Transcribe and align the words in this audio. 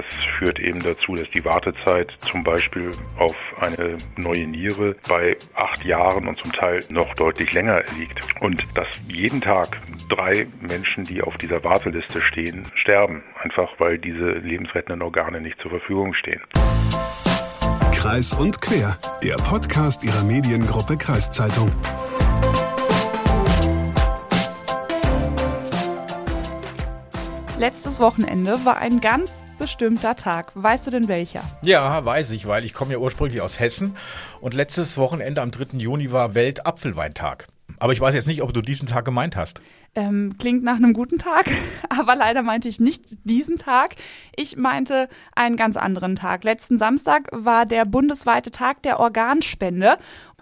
Das 0.00 0.14
führt 0.38 0.58
eben 0.58 0.80
dazu, 0.80 1.14
dass 1.14 1.28
die 1.30 1.44
Wartezeit 1.44 2.10
zum 2.20 2.42
Beispiel 2.42 2.90
auf 3.18 3.36
eine 3.60 3.98
neue 4.16 4.46
Niere 4.46 4.96
bei 5.06 5.36
acht 5.54 5.84
Jahren 5.84 6.26
und 6.26 6.38
zum 6.38 6.52
Teil 6.52 6.80
noch 6.88 7.12
deutlich 7.14 7.52
länger 7.52 7.82
liegt. 7.98 8.18
Und 8.40 8.64
dass 8.74 8.88
jeden 9.08 9.42
Tag 9.42 9.78
drei 10.08 10.46
Menschen, 10.60 11.04
die 11.04 11.20
auf 11.20 11.36
dieser 11.36 11.62
Warteliste 11.64 12.22
stehen, 12.22 12.62
sterben. 12.74 13.22
Einfach 13.42 13.68
weil 13.78 13.98
diese 13.98 14.30
lebensrettenden 14.30 15.02
Organe 15.02 15.40
nicht 15.40 15.60
zur 15.60 15.70
Verfügung 15.70 16.14
stehen. 16.14 16.40
Kreis 17.92 18.32
und 18.32 18.62
Quer, 18.62 18.96
der 19.22 19.34
Podcast 19.34 20.02
ihrer 20.02 20.24
Mediengruppe 20.24 20.96
Kreiszeitung. 20.96 21.70
Letztes 27.60 28.00
Wochenende 28.00 28.64
war 28.64 28.78
ein 28.78 29.02
ganz 29.02 29.44
bestimmter 29.58 30.16
Tag. 30.16 30.50
Weißt 30.54 30.86
du 30.86 30.90
denn 30.90 31.08
welcher? 31.08 31.42
Ja, 31.62 32.02
weiß 32.02 32.30
ich, 32.30 32.46
weil 32.46 32.64
ich 32.64 32.72
komme 32.72 32.92
ja 32.92 32.98
ursprünglich 32.98 33.42
aus 33.42 33.60
Hessen 33.60 33.98
und 34.40 34.54
letztes 34.54 34.96
Wochenende 34.96 35.42
am 35.42 35.50
3. 35.50 35.76
Juni 35.76 36.10
war 36.10 36.34
Weltapfelweintag. 36.34 37.48
Aber 37.78 37.92
ich 37.92 38.00
weiß 38.00 38.14
jetzt 38.14 38.26
nicht, 38.26 38.42
ob 38.42 38.54
du 38.54 38.62
diesen 38.62 38.88
Tag 38.88 39.04
gemeint 39.04 39.36
hast. 39.36 39.60
Ähm, 39.94 40.36
klingt 40.38 40.62
nach 40.62 40.76
einem 40.76 40.92
guten 40.92 41.18
Tag, 41.18 41.50
aber 41.90 42.14
leider 42.14 42.42
meinte 42.42 42.68
ich 42.68 42.80
nicht 42.80 43.16
diesen 43.24 43.56
Tag. 43.56 43.96
Ich 44.36 44.56
meinte 44.56 45.08
einen 45.34 45.56
ganz 45.56 45.76
anderen 45.76 46.16
Tag. 46.16 46.44
Letzten 46.44 46.78
Samstag 46.78 47.28
war 47.32 47.66
der 47.66 47.84
bundesweite 47.84 48.50
Tag 48.50 48.82
der 48.84 49.00
Organspende 49.00 49.98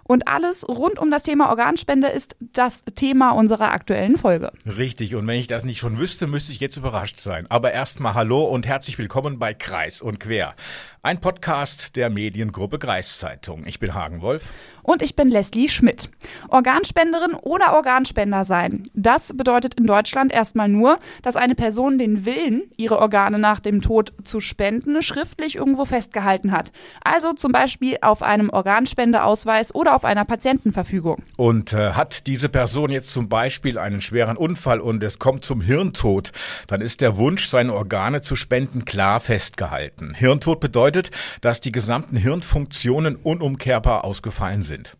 und 0.09 0.27
alles 0.27 0.67
rund 0.67 0.97
um 0.97 1.11
das 1.11 1.21
Thema 1.21 1.49
Organspende 1.49 2.07
ist 2.07 2.35
das 2.39 2.83
Thema 2.95 3.29
unserer 3.29 3.71
aktuellen 3.71 4.17
Folge. 4.17 4.51
Richtig, 4.65 5.13
und 5.13 5.27
wenn 5.27 5.37
ich 5.37 5.45
das 5.45 5.63
nicht 5.63 5.77
schon 5.77 5.99
wüsste, 5.99 6.25
müsste 6.25 6.51
ich 6.51 6.59
jetzt 6.59 6.77
überrascht 6.77 7.19
sein. 7.19 7.45
Aber 7.49 7.73
erstmal 7.73 8.15
hallo 8.15 8.43
und 8.43 8.65
herzlich 8.65 8.97
willkommen 8.97 9.37
bei 9.37 9.53
Kreis 9.53 10.01
und 10.01 10.19
Quer. 10.19 10.55
Ein 11.01 11.21
Podcast 11.21 11.95
der 11.95 12.09
Mediengruppe 12.09 12.77
Kreiszeitung. 12.77 13.65
Ich 13.65 13.79
bin 13.79 13.93
Hagen 13.93 14.21
Wolf. 14.21 14.51
Und 14.83 15.01
ich 15.01 15.15
bin 15.15 15.29
Leslie 15.29 15.69
Schmidt. 15.69 16.09
Organspenderin 16.49 17.35
oder 17.35 17.73
Organspender 17.73 18.43
sein. 18.43 18.83
Das 18.93 19.31
bedeutet 19.37 19.75
in 19.75 19.85
Deutschland 19.85 20.33
erstmal 20.33 20.67
nur, 20.67 20.99
dass 21.21 21.37
eine 21.37 21.55
Person 21.55 21.99
den 21.99 22.25
Willen, 22.25 22.63
ihre 22.75 22.99
Organe 22.99 23.39
nach 23.39 23.61
dem 23.61 23.81
Tod 23.81 24.11
zu 24.25 24.41
spenden, 24.41 25.01
schriftlich 25.01 25.55
irgendwo 25.55 25.85
festgehalten 25.85 26.51
hat. 26.51 26.73
Also 27.01 27.31
zum 27.31 27.53
Beispiel 27.53 27.97
auf 28.01 28.21
einem 28.21 28.49
Organspendeausweis 28.49 29.73
oder 29.73 29.95
auf 29.95 30.03
einer 30.03 30.25
Patientenverfügung. 30.25 31.23
Und 31.37 31.71
äh, 31.71 31.91
hat 31.93 32.27
diese 32.27 32.49
Person 32.49 32.91
jetzt 32.91 33.11
zum 33.11 33.29
Beispiel 33.29 33.77
einen 33.77 34.01
schweren 34.01 34.35
Unfall 34.35 34.81
und 34.81 35.01
es 35.01 35.17
kommt 35.17 35.45
zum 35.45 35.61
Hirntod, 35.61 36.33
dann 36.67 36.81
ist 36.81 36.99
der 36.99 37.15
Wunsch, 37.15 37.45
seine 37.45 37.73
Organe 37.73 38.19
zu 38.19 38.35
spenden, 38.35 38.83
klar 38.83 39.21
festgehalten. 39.21 40.13
Hirntod 40.13 40.59
bedeutet, 40.59 40.88
bedeutet, 40.89 41.11
dass 41.41 41.61
die 41.61 41.71
gesamten 41.71 42.17
Hirnfunktionen 42.17 43.15
unumkehrbar 43.15 44.03
ausgefallen 44.03 44.61
sind. 44.61 44.95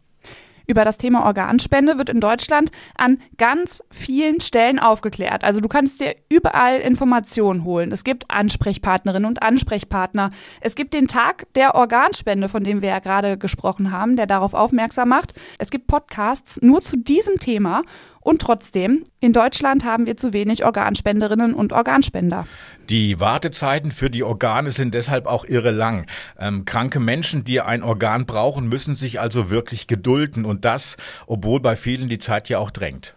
Über 0.68 0.86
das 0.86 1.00
Thema 1.00 1.26
Organspende 1.26 1.98
wird 1.98 2.09
in 2.09 2.20
Deutschland 2.20 2.70
an 2.95 3.18
ganz 3.40 3.84
vielen 3.90 4.40
Stellen 4.40 4.78
aufgeklärt. 4.78 5.44
Also 5.44 5.62
du 5.62 5.67
kannst 5.67 6.00
dir 6.00 6.16
überall 6.30 6.78
Informationen 6.80 7.64
holen. 7.64 7.92
Es 7.92 8.04
gibt 8.04 8.30
Ansprechpartnerinnen 8.30 9.28
und 9.28 9.42
Ansprechpartner. 9.42 10.30
Es 10.62 10.76
gibt 10.76 10.94
den 10.94 11.08
Tag 11.08 11.52
der 11.56 11.73
Organspende, 11.73 12.50
von 12.50 12.64
dem 12.64 12.84
wir 12.84 12.90
ja 12.90 13.00
gerade 13.00 13.40
gesprochen 13.40 13.92
haben, 13.92 14.16
der 14.16 14.28
darauf 14.28 14.54
aufmerksam 14.54 15.10
macht. 15.10 15.34
Es 15.58 15.72
gibt 15.72 15.88
Podcasts 15.88 16.62
nur 16.62 16.82
zu 16.84 16.98
diesem 16.98 17.38
Thema 17.38 17.82
und 18.22 18.42
trotzdem, 18.42 19.03
in 19.20 19.34
Deutschland 19.34 19.84
haben 19.86 20.06
wir 20.06 20.17
zu 20.17 20.34
wenig 20.34 20.66
Organspenderinnen 20.66 21.53
und 21.53 21.73
Organspender. 21.73 22.45
Die 22.89 23.20
Wartezeiten 23.20 23.92
für 23.92 24.09
die 24.09 24.23
Organe 24.23 24.72
sind 24.72 24.94
deshalb 24.94 25.28
auch 25.28 25.45
irre 25.45 25.72
lang. 25.72 26.06
Ähm, 26.38 26.66
kranke 26.66 27.00
Menschen, 27.00 27.44
die 27.44 27.61
ein 27.61 27.84
Organ 27.84 28.26
brauchen, 28.26 28.67
müssen 28.67 28.95
sich 28.95 29.20
also 29.20 29.49
wirklich 29.49 29.88
gedulden 29.88 30.45
und 30.45 30.66
das, 30.66 30.98
obwohl 31.27 31.60
bei 31.60 31.76
vielen 31.76 32.10
die 32.10 32.17
Zeit 32.17 32.49
ja 32.49 32.58
auch 32.58 32.71
drängt. 32.71 33.14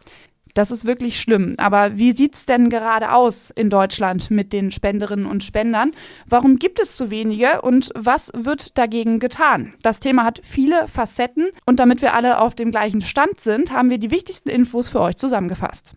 Das 0.54 0.70
ist 0.70 0.84
wirklich 0.84 1.20
schlimm. 1.20 1.54
Aber 1.56 1.98
wie 1.98 2.12
sieht's 2.12 2.44
denn 2.44 2.68
gerade 2.68 3.12
aus 3.12 3.50
in 3.50 3.70
Deutschland 3.70 4.30
mit 4.30 4.52
den 4.52 4.70
Spenderinnen 4.70 5.26
und 5.26 5.42
Spendern? 5.42 5.92
Warum 6.26 6.56
gibt 6.56 6.78
es 6.78 6.96
zu 6.96 7.10
wenige 7.10 7.62
und 7.62 7.90
was 7.94 8.30
wird 8.34 8.76
dagegen 8.76 9.18
getan? 9.18 9.72
Das 9.82 10.00
Thema 10.00 10.24
hat 10.24 10.40
viele 10.44 10.88
Facetten 10.88 11.48
und 11.64 11.80
damit 11.80 12.02
wir 12.02 12.14
alle 12.14 12.40
auf 12.40 12.54
dem 12.54 12.70
gleichen 12.70 13.00
Stand 13.00 13.40
sind, 13.40 13.72
haben 13.72 13.90
wir 13.90 13.98
die 13.98 14.10
wichtigsten 14.10 14.50
Infos 14.50 14.88
für 14.88 15.00
euch 15.00 15.16
zusammengefasst. 15.16 15.96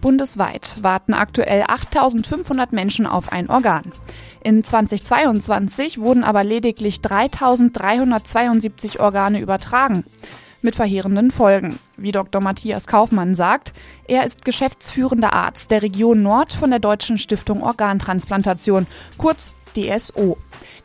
Bundesweit 0.00 0.76
warten 0.82 1.14
aktuell 1.14 1.64
8500 1.66 2.74
Menschen 2.74 3.06
auf 3.06 3.32
ein 3.32 3.48
Organ. 3.48 3.90
In 4.44 4.62
2022 4.62 5.98
wurden 5.98 6.22
aber 6.22 6.44
lediglich 6.44 7.00
3372 7.00 9.00
Organe 9.00 9.40
übertragen 9.40 10.04
mit 10.64 10.74
verheerenden 10.74 11.30
Folgen. 11.30 11.78
Wie 11.96 12.10
Dr. 12.10 12.42
Matthias 12.42 12.86
Kaufmann 12.86 13.34
sagt, 13.34 13.72
er 14.08 14.24
ist 14.24 14.44
geschäftsführender 14.44 15.32
Arzt 15.32 15.70
der 15.70 15.82
Region 15.82 16.22
Nord 16.22 16.52
von 16.52 16.70
der 16.70 16.80
Deutschen 16.80 17.18
Stiftung 17.18 17.62
Organtransplantation, 17.62 18.86
kurz 19.18 19.54
DSO. 19.76 20.36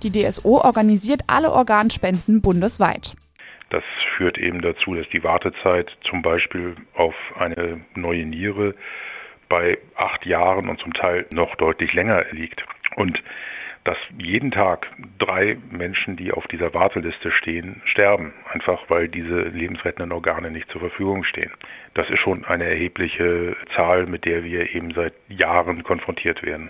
Die 0.04 0.12
DSO 0.12 0.62
organisiert 0.62 1.22
alle 1.28 1.52
Organspenden 1.52 2.42
bundesweit. 2.42 3.16
Das 3.70 3.84
führt 4.18 4.38
eben 4.38 4.62
dazu, 4.62 4.96
dass 4.96 5.08
die 5.10 5.24
Wartezeit 5.24 5.90
zum 6.10 6.22
Beispiel 6.22 6.76
auf 6.96 7.16
eine 7.38 7.82
neue 7.96 8.26
Niere 8.26 8.76
bei 9.48 9.78
acht 9.96 10.26
Jahren 10.26 10.70
und 10.70 10.80
zum 10.80 10.94
Teil 10.94 11.26
noch 11.32 11.56
deutlich 11.56 11.94
länger 11.94 12.26
liegt. 12.32 12.64
Und 12.96 13.22
dass 13.84 13.98
jeden 14.18 14.52
Tag 14.52 14.88
drei 15.18 15.58
Menschen, 15.72 16.18
die 16.18 16.32
auf 16.32 16.46
dieser 16.48 16.74
Warteliste 16.74 17.32
stehen, 17.32 17.82
sterben, 17.86 18.34
einfach 18.52 18.82
weil 18.90 19.08
diese 19.08 19.42
lebensrettenden 19.42 20.12
Organe 20.12 20.52
nicht 20.52 20.70
zur 20.70 20.82
Verfügung 20.82 21.24
stehen. 21.24 21.52
Das 21.94 22.10
ist 22.10 22.20
schon 22.20 22.46
eine 22.46 22.66
erhebliche 22.66 23.56
Zahl, 23.76 24.06
mit 24.06 24.26
der 24.26 24.44
wir 24.44 24.76
eben 24.76 24.94
seit 24.94 25.14
Jahren 25.28 25.84
konfrontiert 25.84 26.44
werden. 26.44 26.70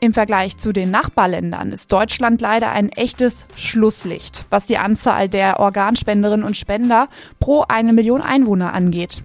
Im 0.00 0.12
Vergleich 0.12 0.56
zu 0.56 0.72
den 0.72 0.90
Nachbarländern 0.90 1.70
ist 1.70 1.92
Deutschland 1.92 2.40
leider 2.40 2.72
ein 2.72 2.88
echtes 2.88 3.46
Schlusslicht, 3.56 4.46
was 4.50 4.66
die 4.66 4.78
Anzahl 4.78 5.28
der 5.28 5.60
Organspenderinnen 5.60 6.44
und 6.44 6.56
Spender 6.56 7.06
pro 7.38 7.64
eine 7.68 7.92
Million 7.92 8.20
Einwohner 8.20 8.72
angeht. 8.74 9.22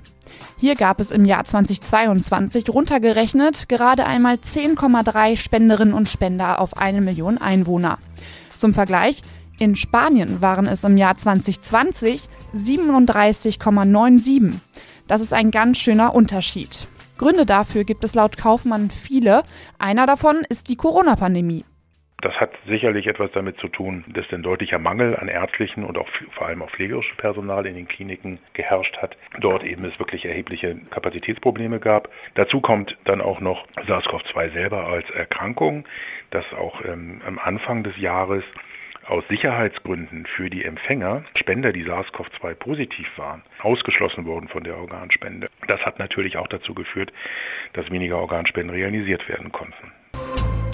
Hier 0.60 0.76
gab 0.76 1.00
es 1.00 1.12
im 1.12 1.24
Jahr 1.24 1.44
2022 1.44 2.72
runtergerechnet 2.72 3.70
gerade 3.70 4.08
einmal 4.08 4.38
10,3 4.38 5.38
Spenderinnen 5.38 5.94
und 5.94 6.10
Spender 6.10 6.60
auf 6.60 6.78
eine 6.78 7.00
Million 7.00 7.38
Einwohner. 7.38 8.00
Zum 8.58 8.74
Vergleich, 8.74 9.22
in 9.60 9.76
Spanien 9.76 10.42
waren 10.42 10.66
es 10.66 10.84
im 10.84 10.98
Jahr 10.98 11.16
2020 11.16 12.28
37,97. 12.56 14.54
Das 15.08 15.22
ist 15.22 15.34
ein 15.34 15.52
ganz 15.52 15.78
schöner 15.78 16.16
Unterschied. 16.16 16.88
Gründe 17.20 17.46
dafür 17.46 17.84
gibt 17.84 18.04
es 18.04 18.16
laut 18.16 18.36
Kaufmann 18.38 18.90
viele. 18.90 19.44
Einer 19.78 20.08
davon 20.08 20.38
ist 20.50 20.70
die 20.70 20.76
Corona-Pandemie. 20.76 21.66
Das 22.22 22.34
hat 22.40 22.50
sicherlich 22.66 23.06
etwas 23.06 23.32
damit 23.34 23.60
zu 23.60 23.68
tun, 23.68 24.04
dass 24.08 24.26
ein 24.34 24.42
deutlicher 24.42 24.80
Mangel 24.80 25.16
an 25.16 25.28
ärztlichen 25.28 25.84
und 25.84 26.00
auch 26.00 26.08
vor 26.32 26.48
allem 26.48 26.64
auch 26.64 26.72
pflegerischem 26.72 27.16
Personal 27.18 27.68
in 27.68 27.76
den 27.76 27.88
Kliniken 27.88 28.40
geherrscht 28.54 28.98
hat. 28.98 29.16
Dort 29.40 29.64
eben 29.64 29.86
es 29.86 30.00
wirklich 30.00 30.26
erhebliche 30.26 30.76
Kapazitätsprobleme 30.90 31.80
gab. 31.80 32.10
Dazu 32.34 32.60
kommt 32.60 32.98
dann 33.06 33.22
auch 33.22 33.40
noch 33.40 33.68
SARS-CoV-2 33.86 34.52
selber 34.54 34.88
als 34.88 35.08
Erkrankung, 35.12 35.86
das 36.32 36.46
auch 36.54 36.84
ähm, 36.84 37.22
am 37.24 37.38
Anfang 37.38 37.84
des 37.84 37.96
Jahres 37.98 38.44
aus 39.06 39.24
Sicherheitsgründen 39.30 40.26
für 40.26 40.50
die 40.50 40.66
Empfänger, 40.66 41.24
Spender, 41.38 41.72
die 41.72 41.86
SARS-CoV-2 41.86 42.56
positiv 42.56 43.08
waren, 43.18 43.44
ausgeschlossen 43.62 44.26
wurden 44.26 44.48
von 44.48 44.64
der 44.64 44.78
Organspende. 44.78 45.50
Das 45.68 45.82
hat 45.82 46.00
natürlich 46.00 46.38
auch 46.38 46.48
dazu 46.48 46.74
geführt, 46.74 47.14
dass 47.74 47.92
weniger 47.92 48.18
Organspenden 48.18 48.76
realisiert 48.76 49.30
werden 49.30 49.52
konnten. 49.52 49.92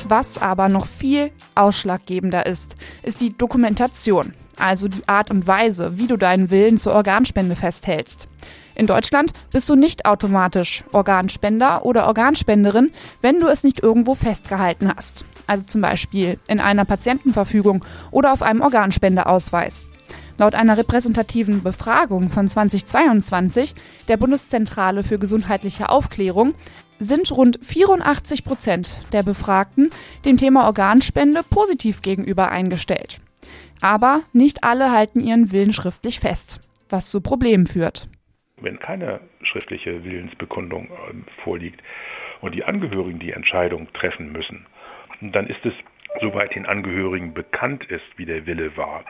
Was 0.08 0.42
aber 0.42 0.70
noch 0.70 0.86
viel 0.86 1.32
ausschlaggebender 1.56 2.46
ist, 2.46 2.76
ist 3.04 3.22
die 3.22 3.38
Dokumentation, 3.38 4.34
also 4.58 4.88
die 4.88 5.08
Art 5.08 5.32
und 5.32 5.48
Weise, 5.48 5.98
wie 5.98 6.08
du 6.08 6.18
deinen 6.18 6.52
Willen 6.52 6.78
zur 6.78 6.94
Organspende 6.94 7.56
festhältst. 7.56 8.28
In 8.76 8.88
Deutschland 8.88 9.34
bist 9.52 9.70
du 9.70 9.76
nicht 9.76 10.06
automatisch 10.06 10.84
Organspender 10.92 11.86
oder 11.86 12.08
Organspenderin, 12.08 12.92
wenn 13.22 13.40
du 13.40 13.48
es 13.48 13.64
nicht 13.64 13.82
irgendwo 13.82 14.16
festgehalten 14.16 14.92
hast. 14.94 15.26
Also 15.48 15.64
zum 15.66 15.82
Beispiel 15.82 16.40
in 16.48 16.60
einer 16.60 16.86
Patientenverfügung 16.86 17.86
oder 18.12 18.34
auf 18.34 18.42
einem 18.42 18.62
Organspendeausweis. 18.62 19.86
Laut 20.38 20.56
einer 20.56 20.78
repräsentativen 20.78 21.62
Befragung 21.62 22.30
von 22.30 22.48
2022 22.48 23.76
der 24.08 24.18
Bundeszentrale 24.18 25.04
für 25.04 25.20
gesundheitliche 25.20 25.90
Aufklärung 25.90 26.56
sind 27.04 27.32
rund 27.32 27.60
84 27.64 28.44
Prozent 28.44 28.98
der 29.12 29.24
Befragten 29.24 29.90
dem 30.26 30.38
Thema 30.38 30.66
Organspende 30.66 31.42
positiv 31.50 32.02
gegenüber 32.02 32.50
eingestellt. 32.50 33.20
Aber 33.82 34.22
nicht 34.34 34.64
alle 34.64 34.92
halten 34.92 35.20
ihren 35.20 35.52
Willen 35.52 35.74
schriftlich 35.74 36.20
fest, 36.20 36.62
was 36.90 37.10
zu 37.10 37.22
Problemen 37.22 37.68
führt 37.68 38.08
wenn 38.64 38.80
keine 38.80 39.20
schriftliche 39.44 40.04
Willensbekundung 40.04 40.90
ähm, 41.10 41.26
vorliegt, 41.44 41.82
und 42.42 42.54
die 42.54 42.66
Angehörigen 42.66 43.20
die 43.20 43.32
Entscheidung 43.32 43.88
treffen 43.94 44.34
müssen, 44.34 44.66
dann 45.22 45.48
ist 45.48 45.66
es, 45.66 45.74
soweit 46.20 46.54
den 46.54 46.66
Angehörigen 46.66 47.34
bekannt 47.34 47.86
ist, 47.86 48.04
wie 48.18 48.26
der 48.26 48.46
Wille 48.46 48.76
war, 48.76 49.06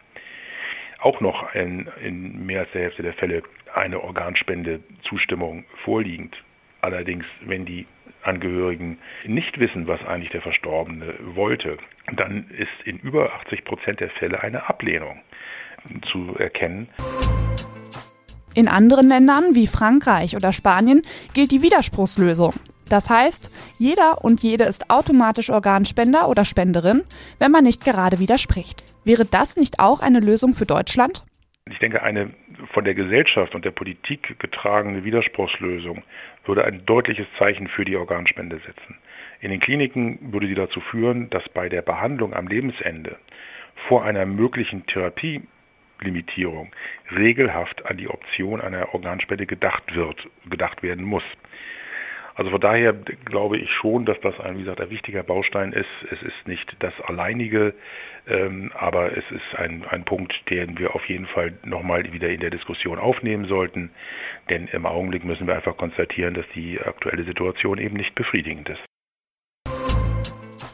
auch 1.00 1.20
noch 1.20 1.54
in, 1.56 1.88
in 2.04 2.46
mehr 2.46 2.62
als 2.62 2.72
der 2.74 2.84
Hälfte 2.84 3.02
der 3.02 3.14
Fälle 3.14 3.42
eine 3.74 4.02
Organspendezustimmung 4.04 5.66
vorliegend. 5.84 6.36
Allerdings, 6.84 7.24
wenn 7.46 7.66
die 7.66 7.88
Angehörigen 8.24 8.98
nicht 9.26 9.58
wissen, 9.58 9.88
was 9.88 10.02
eigentlich 10.06 10.32
der 10.32 10.42
Verstorbene 10.42 11.14
wollte, 11.34 11.78
dann 12.14 12.50
ist 12.50 12.86
in 12.86 13.00
über 13.00 13.34
80 13.36 13.64
Prozent 13.64 14.02
der 14.02 14.10
Fälle 14.10 14.44
eine 14.44 14.68
Ablehnung 14.68 15.22
zu 16.12 16.36
erkennen. 16.38 16.90
In 18.54 18.68
anderen 18.68 19.08
Ländern 19.08 19.56
wie 19.56 19.66
Frankreich 19.66 20.36
oder 20.36 20.52
Spanien 20.52 21.04
gilt 21.34 21.52
die 21.52 21.62
Widerspruchslösung. 21.62 22.54
Das 22.90 23.10
heißt, 23.10 23.50
jeder 23.80 24.22
und 24.22 24.44
jede 24.44 24.66
ist 24.66 24.90
automatisch 24.90 25.52
Organspender 25.52 26.28
oder 26.28 26.44
Spenderin, 26.44 27.04
wenn 27.40 27.52
man 27.52 27.64
nicht 27.64 27.86
gerade 27.86 28.20
widerspricht. 28.20 28.84
Wäre 29.06 29.24
das 29.24 29.56
nicht 29.56 29.80
auch 29.80 30.02
eine 30.02 30.20
Lösung 30.20 30.54
für 30.54 30.66
Deutschland? 30.66 31.24
Ich 31.72 31.80
denke, 31.80 32.04
eine 32.04 32.32
von 32.74 32.84
der 32.84 32.94
Gesellschaft 32.94 33.56
und 33.56 33.64
der 33.64 33.72
Politik 33.72 34.38
getragene 34.40 35.06
Widerspruchslösung 35.06 36.04
würde 36.46 36.66
ein 36.66 36.86
deutliches 36.86 37.28
Zeichen 37.38 37.68
für 37.68 37.86
die 37.86 37.96
Organspende 37.96 38.58
setzen. 38.58 38.98
In 39.40 39.52
den 39.52 39.60
Kliniken 39.60 40.32
würde 40.34 40.48
sie 40.48 40.56
dazu 40.56 40.80
führen, 40.80 41.30
dass 41.30 41.48
bei 41.50 41.70
der 41.70 41.82
Behandlung 41.82 42.34
am 42.34 42.48
Lebensende 42.48 43.18
vor 43.88 44.04
einer 44.04 44.26
möglichen 44.26 44.86
Therapielimitierung 44.86 46.72
regelhaft 47.12 47.86
an 47.86 47.98
die 47.98 48.08
Option 48.08 48.62
einer 48.62 48.94
Organspende 48.94 49.46
gedacht 49.46 49.96
wird, 49.96 50.18
gedacht 50.50 50.84
werden 50.84 51.06
muss. 51.06 51.24
Also 52.36 52.50
von 52.50 52.62
daher 52.62 52.94
glaube 53.26 53.58
ich 53.58 53.70
schon, 53.72 54.06
dass 54.06 54.20
das 54.22 54.40
ein, 54.40 54.56
wie 54.58 54.62
gesagt, 54.62 54.82
ein 54.82 54.90
wichtiger 54.90 55.24
Baustein 55.24 55.72
ist. 55.72 55.90
Es 56.12 56.22
ist 56.24 56.48
nicht 56.48 56.76
das 56.80 56.94
alleinige, 57.02 57.74
ähm, 58.28 58.72
aber 58.74 59.16
es 59.16 59.24
ist 59.30 59.60
ein, 59.60 59.86
ein 59.90 60.04
Punkt, 60.04 60.34
den 60.50 60.78
wir 60.80 60.96
auf 60.96 61.06
jeden 61.06 61.28
Fall 61.28 61.54
nochmal 61.64 62.12
wieder 62.12 62.30
in 62.30 62.40
der 62.40 62.50
Diskussion 62.50 62.98
aufnehmen 62.98 63.46
sollten. 63.46 63.92
Denn 64.50 64.68
im 64.68 64.86
Augenblick 64.86 65.24
müssen 65.24 65.46
wir 65.46 65.56
einfach 65.56 65.78
konstatieren, 65.78 66.34
dass 66.34 66.46
die 66.56 66.80
aktuelle 66.80 67.24
Situation 67.24 67.78
eben 67.78 67.98
nicht 67.98 68.16
befriedigend 68.16 68.70
ist. 68.70 68.93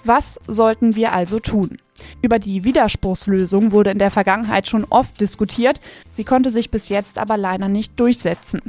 Was 0.09 0.39
sollten 0.47 0.95
wir 0.95 1.13
also 1.13 1.39
tun? 1.39 1.77
Über 2.23 2.39
die 2.39 2.63
Widerspruchslösung 2.63 3.71
wurde 3.71 3.91
in 3.91 3.99
der 3.99 4.09
Vergangenheit 4.09 4.67
schon 4.67 4.83
oft 4.85 5.21
diskutiert, 5.21 5.79
sie 6.09 6.23
konnte 6.23 6.49
sich 6.49 6.71
bis 6.71 6.89
jetzt 6.89 7.19
aber 7.19 7.37
leider 7.37 7.67
nicht 7.67 7.99
durchsetzen. 7.99 8.59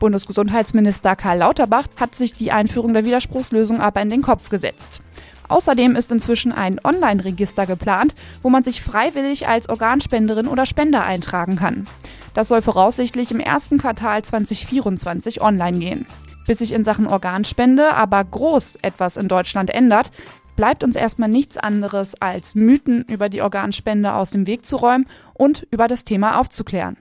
Bundesgesundheitsminister 0.00 1.16
Karl 1.16 1.38
Lauterbach 1.38 1.86
hat 1.98 2.14
sich 2.14 2.34
die 2.34 2.52
Einführung 2.52 2.92
der 2.92 3.06
Widerspruchslösung 3.06 3.80
aber 3.80 4.02
in 4.02 4.10
den 4.10 4.20
Kopf 4.20 4.50
gesetzt. 4.50 5.00
Außerdem 5.48 5.96
ist 5.96 6.12
inzwischen 6.12 6.52
ein 6.52 6.78
Online-Register 6.84 7.64
geplant, 7.64 8.14
wo 8.42 8.50
man 8.50 8.62
sich 8.62 8.82
freiwillig 8.82 9.48
als 9.48 9.70
Organspenderin 9.70 10.46
oder 10.46 10.66
Spender 10.66 11.04
eintragen 11.04 11.56
kann. 11.56 11.86
Das 12.34 12.48
soll 12.48 12.60
voraussichtlich 12.60 13.30
im 13.30 13.40
ersten 13.40 13.78
Quartal 13.78 14.22
2024 14.22 15.40
online 15.40 15.78
gehen. 15.78 16.06
Bis 16.46 16.58
sich 16.58 16.72
in 16.72 16.84
Sachen 16.84 17.06
Organspende 17.06 17.94
aber 17.94 18.22
groß 18.22 18.76
etwas 18.82 19.16
in 19.16 19.28
Deutschland 19.28 19.70
ändert, 19.70 20.10
bleibt 20.56 20.84
uns 20.84 20.96
erstmal 20.96 21.28
nichts 21.28 21.56
anderes, 21.56 22.14
als 22.20 22.54
Mythen 22.54 23.04
über 23.08 23.28
die 23.28 23.42
Organspende 23.42 24.14
aus 24.14 24.30
dem 24.30 24.46
Weg 24.46 24.64
zu 24.64 24.76
räumen 24.76 25.06
und 25.34 25.66
über 25.70 25.88
das 25.88 26.04
Thema 26.04 26.38
aufzuklären. 26.38 26.96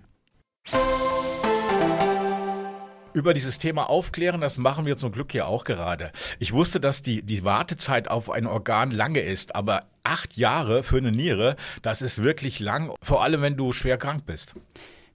Über 3.14 3.34
dieses 3.34 3.58
Thema 3.58 3.90
aufklären, 3.90 4.40
das 4.40 4.58
machen 4.58 4.86
wir 4.86 4.96
zum 4.96 5.12
Glück 5.12 5.34
ja 5.34 5.46
auch 5.46 5.66
gerade. 5.66 6.14
Ich 6.40 6.54
wusste, 6.54 6.80
dass 6.80 7.02
die, 7.02 7.24
die 7.24 7.44
Wartezeit 7.44 8.10
auf 8.10 8.30
ein 8.30 8.48
Organ 8.48 8.90
lange 8.90 9.20
ist, 9.20 9.54
aber 9.54 9.82
acht 10.04 10.38
Jahre 10.38 10.82
für 10.82 10.98
eine 10.98 11.12
Niere, 11.12 11.58
das 11.82 12.02
ist 12.02 12.24
wirklich 12.24 12.62
lang, 12.62 12.94
vor 13.04 13.22
allem 13.22 13.42
wenn 13.42 13.58
du 13.58 13.74
schwer 13.74 13.98
krank 13.98 14.26
bist. 14.26 14.56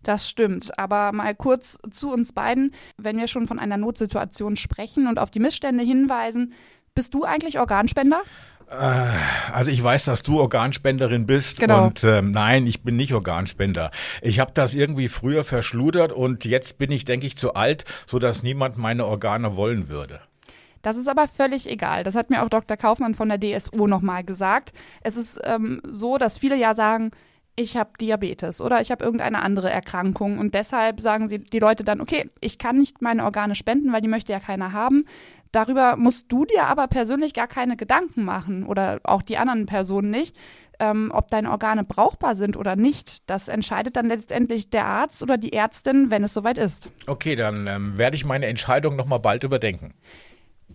Das 0.06 0.28
stimmt. 0.28 0.78
Aber 0.78 1.10
mal 1.10 1.34
kurz 1.34 1.78
zu 1.90 2.12
uns 2.12 2.32
beiden, 2.32 2.72
wenn 2.96 3.18
wir 3.18 3.26
schon 3.26 3.48
von 3.48 3.58
einer 3.58 3.76
Notsituation 3.76 4.56
sprechen 4.56 5.08
und 5.08 5.18
auf 5.18 5.32
die 5.32 5.40
Missstände 5.40 5.82
hinweisen, 5.82 6.52
bist 6.96 7.14
du 7.14 7.22
eigentlich 7.22 7.60
Organspender? 7.60 8.22
Äh, 8.68 9.52
also 9.52 9.70
ich 9.70 9.82
weiß, 9.82 10.06
dass 10.06 10.24
du 10.24 10.40
Organspenderin 10.40 11.26
bist 11.26 11.60
genau. 11.60 11.84
und 11.84 12.02
ähm, 12.02 12.32
nein, 12.32 12.66
ich 12.66 12.82
bin 12.82 12.96
nicht 12.96 13.14
Organspender. 13.14 13.92
Ich 14.22 14.40
habe 14.40 14.50
das 14.52 14.74
irgendwie 14.74 15.08
früher 15.08 15.44
verschludert 15.44 16.12
und 16.12 16.44
jetzt 16.44 16.78
bin 16.78 16.90
ich, 16.90 17.04
denke 17.04 17.26
ich, 17.26 17.36
zu 17.36 17.54
alt, 17.54 17.84
so 18.06 18.18
dass 18.18 18.42
niemand 18.42 18.76
meine 18.76 19.06
Organe 19.06 19.56
wollen 19.56 19.88
würde. 19.88 20.20
Das 20.82 20.96
ist 20.96 21.08
aber 21.08 21.28
völlig 21.28 21.68
egal. 21.68 22.04
Das 22.04 22.14
hat 22.14 22.30
mir 22.30 22.42
auch 22.42 22.48
Dr. 22.48 22.76
Kaufmann 22.76 23.14
von 23.14 23.28
der 23.28 23.38
DSO 23.38 23.86
nochmal 23.86 24.24
gesagt. 24.24 24.72
Es 25.00 25.16
ist 25.16 25.40
ähm, 25.44 25.80
so, 25.84 26.16
dass 26.16 26.38
viele 26.38 26.56
ja 26.56 26.74
sagen, 26.74 27.10
ich 27.56 27.76
habe 27.76 27.90
Diabetes 27.98 28.60
oder 28.60 28.80
ich 28.82 28.90
habe 28.90 29.02
irgendeine 29.02 29.42
andere 29.42 29.70
Erkrankung 29.70 30.38
und 30.38 30.54
deshalb 30.54 31.00
sagen 31.00 31.26
sie 31.26 31.38
die 31.38 31.58
Leute 31.58 31.84
dann, 31.84 32.02
okay, 32.02 32.30
ich 32.40 32.58
kann 32.58 32.76
nicht 32.76 33.00
meine 33.00 33.24
Organe 33.24 33.54
spenden, 33.54 33.92
weil 33.92 34.02
die 34.02 34.08
möchte 34.08 34.32
ja 34.32 34.40
keiner 34.40 34.72
haben. 34.72 35.06
Darüber 35.52 35.96
musst 35.96 36.30
du 36.30 36.44
dir 36.44 36.64
aber 36.64 36.86
persönlich 36.86 37.32
gar 37.32 37.46
keine 37.46 37.78
Gedanken 37.78 38.24
machen 38.24 38.66
oder 38.66 39.00
auch 39.04 39.22
die 39.22 39.38
anderen 39.38 39.64
Personen 39.64 40.10
nicht, 40.10 40.36
ähm, 40.78 41.10
ob 41.14 41.28
deine 41.28 41.50
Organe 41.50 41.82
brauchbar 41.82 42.34
sind 42.34 42.58
oder 42.58 42.76
nicht. 42.76 43.28
Das 43.30 43.48
entscheidet 43.48 43.96
dann 43.96 44.06
letztendlich 44.06 44.68
der 44.68 44.84
Arzt 44.84 45.22
oder 45.22 45.38
die 45.38 45.54
Ärztin, 45.54 46.10
wenn 46.10 46.24
es 46.24 46.34
soweit 46.34 46.58
ist. 46.58 46.90
Okay, 47.06 47.36
dann 47.36 47.66
ähm, 47.68 47.96
werde 47.96 48.16
ich 48.16 48.26
meine 48.26 48.46
Entscheidung 48.46 48.96
nochmal 48.96 49.20
bald 49.20 49.44
überdenken. 49.44 49.94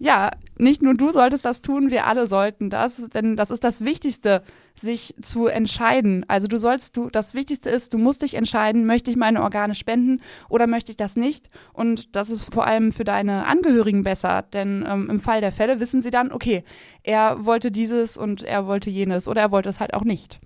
Ja, 0.04 0.32
nicht 0.58 0.82
nur 0.82 0.96
du 0.96 1.12
solltest 1.12 1.46
das 1.46 1.62
tun, 1.62 1.92
wir 1.92 2.08
alle 2.08 2.26
sollten 2.26 2.72
das, 2.72 3.08
denn 3.10 3.36
das 3.36 3.52
ist 3.52 3.64
das 3.64 3.86
Wichtigste, 3.86 4.42
sich 4.74 5.14
zu 5.22 5.46
entscheiden. 5.46 6.26
Also 6.28 6.48
du 6.48 6.58
sollst, 6.58 6.98
du, 6.98 7.12
das 7.12 7.36
Wichtigste 7.36 7.70
ist, 7.70 7.94
du 7.94 8.00
musst 8.00 8.24
dich 8.24 8.34
entscheiden, 8.34 8.88
möchte 8.88 9.12
ich 9.12 9.16
meine 9.16 9.44
Organe 9.44 9.76
spenden 9.76 10.24
oder 10.50 10.66
möchte 10.66 10.90
ich 10.90 10.98
das 10.98 11.16
nicht? 11.16 11.52
Und 11.72 12.16
das 12.16 12.32
ist 12.32 12.52
vor 12.52 12.66
allem 12.66 12.92
für 12.92 13.04
deine 13.04 13.46
Angehörigen 13.46 14.02
besser, 14.02 14.42
denn 14.42 14.84
ähm, 14.90 15.08
im 15.08 15.20
Fall 15.20 15.40
der 15.40 15.52
Fälle 15.52 15.80
wissen 15.80 16.02
sie 16.02 16.10
dann, 16.10 16.32
okay, 16.32 16.64
er 17.04 17.46
wollte 17.46 17.70
dieses 17.70 18.18
und 18.18 18.42
er 18.42 18.66
wollte 18.66 18.90
jenes 18.90 19.28
oder 19.28 19.42
er 19.42 19.52
wollte 19.52 19.70
es 19.70 19.80
halt 19.80 19.94
auch 19.94 20.04
nicht. 20.04 20.40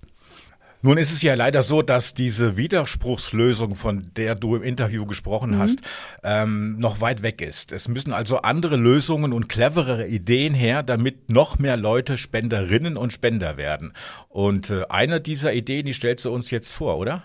Nun 0.86 0.98
ist 0.98 1.10
es 1.10 1.20
ja 1.20 1.34
leider 1.34 1.64
so, 1.64 1.82
dass 1.82 2.14
diese 2.14 2.56
Widerspruchslösung, 2.56 3.74
von 3.74 4.06
der 4.14 4.36
du 4.36 4.54
im 4.54 4.62
Interview 4.62 5.04
gesprochen 5.04 5.56
mhm. 5.56 5.58
hast, 5.58 5.80
ähm, 6.22 6.78
noch 6.78 7.00
weit 7.00 7.22
weg 7.22 7.42
ist. 7.42 7.72
Es 7.72 7.88
müssen 7.88 8.12
also 8.12 8.42
andere 8.42 8.76
Lösungen 8.76 9.32
und 9.32 9.48
cleverere 9.48 10.06
Ideen 10.06 10.54
her, 10.54 10.84
damit 10.84 11.28
noch 11.28 11.58
mehr 11.58 11.76
Leute 11.76 12.16
Spenderinnen 12.16 12.96
und 12.96 13.12
Spender 13.12 13.56
werden. 13.56 13.94
Und 14.28 14.70
äh, 14.70 14.84
eine 14.88 15.20
dieser 15.20 15.52
Ideen, 15.54 15.86
die 15.86 15.92
stellst 15.92 16.24
du 16.24 16.30
uns 16.30 16.52
jetzt 16.52 16.70
vor, 16.70 16.98
oder? 16.98 17.24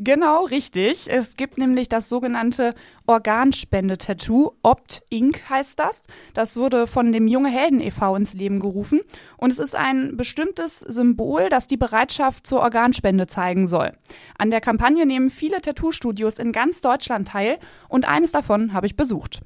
Genau, 0.00 0.44
richtig. 0.44 1.10
Es 1.10 1.34
gibt 1.34 1.58
nämlich 1.58 1.88
das 1.88 2.08
sogenannte 2.08 2.72
Organspende-Tattoo. 3.06 4.52
Opt 4.62 5.02
Inc. 5.08 5.50
heißt 5.50 5.76
das. 5.76 6.02
Das 6.34 6.56
wurde 6.56 6.86
von 6.86 7.10
dem 7.10 7.26
Junge 7.26 7.48
Helden 7.48 7.80
e.V. 7.80 8.14
ins 8.14 8.32
Leben 8.32 8.60
gerufen. 8.60 9.00
Und 9.38 9.52
es 9.52 9.58
ist 9.58 9.74
ein 9.74 10.16
bestimmtes 10.16 10.78
Symbol, 10.78 11.48
das 11.48 11.66
die 11.66 11.76
Bereitschaft 11.76 12.46
zur 12.46 12.60
Organspende 12.60 13.26
zeigen 13.26 13.66
soll. 13.66 13.92
An 14.38 14.52
der 14.52 14.60
Kampagne 14.60 15.04
nehmen 15.04 15.30
viele 15.30 15.60
Tattoo-Studios 15.60 16.38
in 16.38 16.52
ganz 16.52 16.80
Deutschland 16.80 17.26
teil. 17.26 17.58
Und 17.88 18.06
eines 18.06 18.30
davon 18.30 18.72
habe 18.72 18.86
ich 18.86 18.94
besucht. 18.94 19.40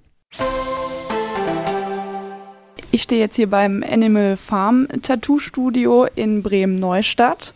Ich 2.90 3.04
stehe 3.04 3.23
jetzt 3.23 3.37
hier 3.37 3.49
beim 3.49 3.82
Animal 3.82 4.37
Farm 4.37 4.87
Tattoo 5.00 5.38
Studio 5.38 6.04
in 6.14 6.42
Bremen-Neustadt. 6.42 7.54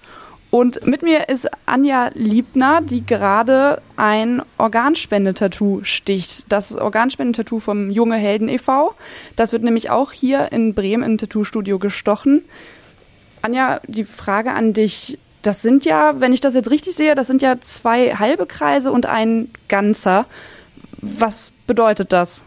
Und 0.57 0.87
mit 0.87 1.03
mir 1.03 1.29
ist 1.29 1.51
Anja 1.67 2.11
Liebner, 2.15 2.81
die 2.81 3.05
gerade 3.05 3.83
ein 3.97 4.41
Organspendetattoo 4.57 5.81
sticht. 5.83 6.47
Das 6.49 6.75
Organspendetattoo 6.75 7.61
vom 7.61 7.91
Junge 7.91 8.17
Helden 8.17 8.49
e.V. 8.49 8.95
Das 9.37 9.53
wird 9.53 9.65
nämlich 9.65 9.91
auch 9.91 10.13
hier 10.13 10.53
in 10.53 10.73
Bremen 10.73 11.03
im 11.03 11.19
Tattoo-Studio 11.19 11.79
gestochen. 11.79 12.43
Anja, 13.43 13.83
die 13.87 14.05
Frage 14.05 14.55
an 14.55 14.73
dich. 14.73 15.19
Das 15.43 15.61
sind 15.61 15.85
ja, 15.85 16.21
wenn 16.21 16.33
ich 16.33 16.41
das 16.41 16.55
jetzt 16.55 16.71
richtig 16.71 16.95
sehe, 16.95 17.15
das 17.15 17.27
sind 17.27 17.43
ja 17.43 17.61
zwei 17.61 18.15
halbe 18.15 18.47
Kreise 18.47 18.93
und 18.93 19.05
ein 19.05 19.51
ganzer. 19.69 20.25
Was 21.03 21.53
bedeutet 21.67 22.13
das? 22.13 22.43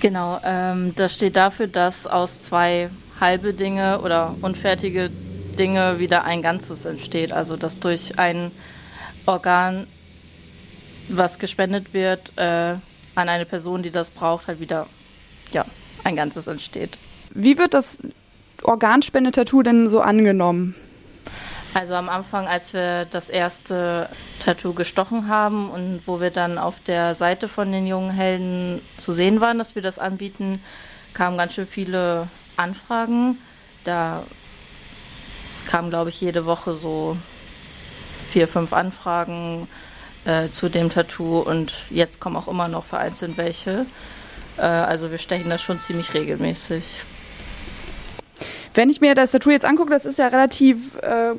Genau, 0.00 0.38
ähm, 0.44 0.92
das 0.94 1.14
steht 1.14 1.34
dafür, 1.34 1.66
dass 1.66 2.06
aus 2.06 2.42
zwei 2.42 2.90
halbe 3.18 3.54
Dinge 3.54 4.00
oder 4.02 4.36
unfertige 4.40 5.10
Dinge 5.58 5.98
wieder 5.98 6.24
ein 6.24 6.42
Ganzes 6.42 6.84
entsteht. 6.84 7.32
Also 7.32 7.56
dass 7.56 7.78
durch 7.78 8.18
ein 8.18 8.50
Organ, 9.26 9.86
was 11.08 11.38
gespendet 11.38 11.94
wird, 11.94 12.32
äh, 12.36 12.74
an 13.14 13.28
eine 13.28 13.44
Person, 13.44 13.82
die 13.82 13.90
das 13.90 14.10
braucht, 14.10 14.46
halt 14.46 14.60
wieder 14.60 14.86
ja, 15.52 15.64
ein 16.04 16.16
Ganzes 16.16 16.46
entsteht. 16.46 16.96
Wie 17.34 17.58
wird 17.58 17.74
das 17.74 17.98
Organspendetattoo 18.62 19.62
denn 19.62 19.88
so 19.88 20.00
angenommen? 20.00 20.74
Also 21.74 21.94
am 21.94 22.10
Anfang, 22.10 22.46
als 22.46 22.74
wir 22.74 23.06
das 23.06 23.30
erste 23.30 24.08
Tattoo 24.44 24.74
gestochen 24.74 25.28
haben 25.28 25.70
und 25.70 26.02
wo 26.04 26.20
wir 26.20 26.30
dann 26.30 26.58
auf 26.58 26.80
der 26.80 27.14
Seite 27.14 27.48
von 27.48 27.72
den 27.72 27.86
jungen 27.86 28.10
Helden 28.10 28.82
zu 28.98 29.14
sehen 29.14 29.40
waren, 29.40 29.56
dass 29.56 29.74
wir 29.74 29.80
das 29.80 29.98
anbieten, 29.98 30.62
kamen 31.14 31.38
ganz 31.38 31.54
schön 31.54 31.66
viele 31.66 32.28
Anfragen. 32.56 33.38
Da 33.84 34.24
kamen, 35.66 35.90
glaube 35.90 36.10
ich, 36.10 36.20
jede 36.20 36.46
Woche 36.46 36.74
so 36.74 37.16
vier, 38.30 38.48
fünf 38.48 38.72
Anfragen 38.72 39.68
äh, 40.24 40.48
zu 40.48 40.68
dem 40.68 40.90
Tattoo 40.90 41.40
und 41.40 41.74
jetzt 41.90 42.20
kommen 42.20 42.36
auch 42.36 42.48
immer 42.48 42.68
noch 42.68 42.84
vereinzelt 42.84 43.36
welche. 43.36 43.86
Äh, 44.56 44.62
also 44.62 45.10
wir 45.10 45.18
stechen 45.18 45.50
das 45.50 45.62
schon 45.62 45.80
ziemlich 45.80 46.14
regelmäßig. 46.14 46.84
Wenn 48.74 48.88
ich 48.88 49.00
mir 49.00 49.14
das 49.14 49.32
Tattoo 49.32 49.50
jetzt 49.50 49.64
angucke, 49.64 49.90
das 49.90 50.06
ist 50.06 50.18
ja 50.18 50.28
relativ 50.28 50.96
äh, 50.96 51.34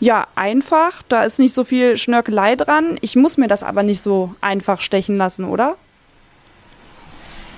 ja, 0.00 0.26
einfach. 0.34 1.02
Da 1.08 1.22
ist 1.22 1.38
nicht 1.38 1.54
so 1.54 1.64
viel 1.64 1.96
Schnörkelei 1.96 2.56
dran. 2.56 2.98
Ich 3.00 3.16
muss 3.16 3.36
mir 3.36 3.48
das 3.48 3.62
aber 3.62 3.82
nicht 3.82 4.00
so 4.00 4.34
einfach 4.40 4.80
stechen 4.80 5.16
lassen, 5.16 5.44
oder? 5.44 5.76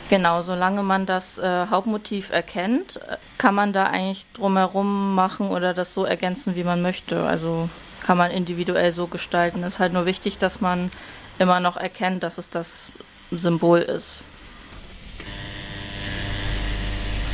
Genau, 0.09 0.41
solange 0.41 0.83
man 0.83 1.05
das 1.05 1.37
äh, 1.37 1.67
Hauptmotiv 1.67 2.31
erkennt, 2.31 2.97
äh, 2.97 3.19
kann 3.37 3.55
man 3.55 3.75
da 3.75 3.85
eigentlich 3.85 4.25
drumherum 4.33 5.15
machen 5.15 5.51
oder 5.51 5.75
das 5.75 5.93
so 5.93 6.07
ergänzen, 6.07 6.57
wie 6.57 6.65
man 6.65 6.81
möchte. 6.81 7.25
Also 7.25 7.69
kann 8.03 8.17
man 8.17 8.31
individuell 8.31 8.91
so 8.93 9.07
gestalten. 9.07 9.63
Es 9.63 9.75
ist 9.75 9.81
halt 9.81 9.93
nur 9.93 10.07
wichtig, 10.07 10.39
dass 10.39 10.63
man 10.63 10.91
immer 11.39 11.61
noch 11.61 11.77
erkennt, 11.77 12.23
dass 12.23 12.39
es 12.39 12.49
das 12.49 12.89
Symbol 13.31 13.81
ist. 13.81 14.17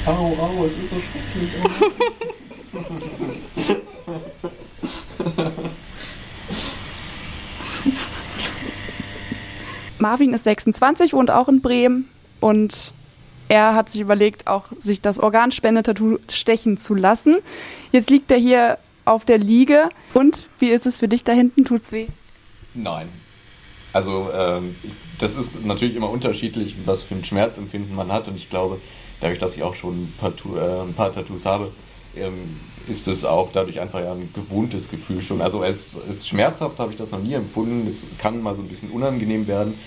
Au, 0.06 0.10
au, 0.10 0.64
es 0.64 0.72
ist 0.72 0.90
so 0.90 0.96
schrecklich. 0.96 1.52
Marvin 9.98 10.34
ist 10.34 10.42
26, 10.44 11.12
wohnt 11.12 11.30
auch 11.30 11.48
in 11.48 11.62
Bremen 11.62 12.10
und 12.44 12.92
er 13.48 13.74
hat 13.74 13.88
sich 13.88 14.02
überlegt, 14.02 14.46
auch 14.46 14.66
sich 14.78 15.00
das 15.00 15.18
Organspendetattoo 15.18 16.18
stechen 16.28 16.76
zu 16.76 16.94
lassen. 16.94 17.38
Jetzt 17.90 18.10
liegt 18.10 18.30
er 18.30 18.36
hier 18.36 18.76
auf 19.06 19.24
der 19.24 19.38
Liege. 19.38 19.88
Und 20.12 20.46
wie 20.58 20.68
ist 20.68 20.84
es 20.84 20.98
für 20.98 21.08
dich 21.08 21.24
da 21.24 21.32
hinten? 21.32 21.64
Tut's 21.64 21.90
weh? 21.90 22.08
Nein. 22.74 23.08
Also 23.94 24.28
ähm, 24.36 24.76
das 25.18 25.34
ist 25.34 25.64
natürlich 25.64 25.96
immer 25.96 26.10
unterschiedlich, 26.10 26.76
was 26.84 27.02
für 27.02 27.14
ein 27.14 27.24
Schmerzempfinden 27.24 27.96
man 27.96 28.12
hat. 28.12 28.28
Und 28.28 28.36
ich 28.36 28.50
glaube, 28.50 28.78
dadurch, 29.20 29.38
dass 29.38 29.56
ich 29.56 29.62
auch 29.62 29.74
schon 29.74 30.02
ein 30.02 30.14
paar, 30.18 30.32
äh, 30.54 30.82
ein 30.82 30.92
paar 30.92 31.12
Tattoos 31.12 31.46
habe, 31.46 31.72
ähm, 32.14 32.60
ist 32.88 33.08
es 33.08 33.24
auch 33.24 33.48
dadurch 33.54 33.80
einfach 33.80 34.00
ja 34.00 34.12
ein 34.12 34.28
gewohntes 34.34 34.90
Gefühl 34.90 35.22
schon. 35.22 35.40
Also 35.40 35.62
als, 35.62 35.96
als 36.06 36.28
schmerzhaft 36.28 36.78
habe 36.78 36.92
ich 36.92 36.98
das 36.98 37.10
noch 37.10 37.22
nie 37.22 37.32
empfunden. 37.32 37.86
Es 37.88 38.06
kann 38.18 38.42
mal 38.42 38.54
so 38.54 38.60
ein 38.60 38.68
bisschen 38.68 38.90
unangenehm 38.90 39.46
werden, 39.46 39.78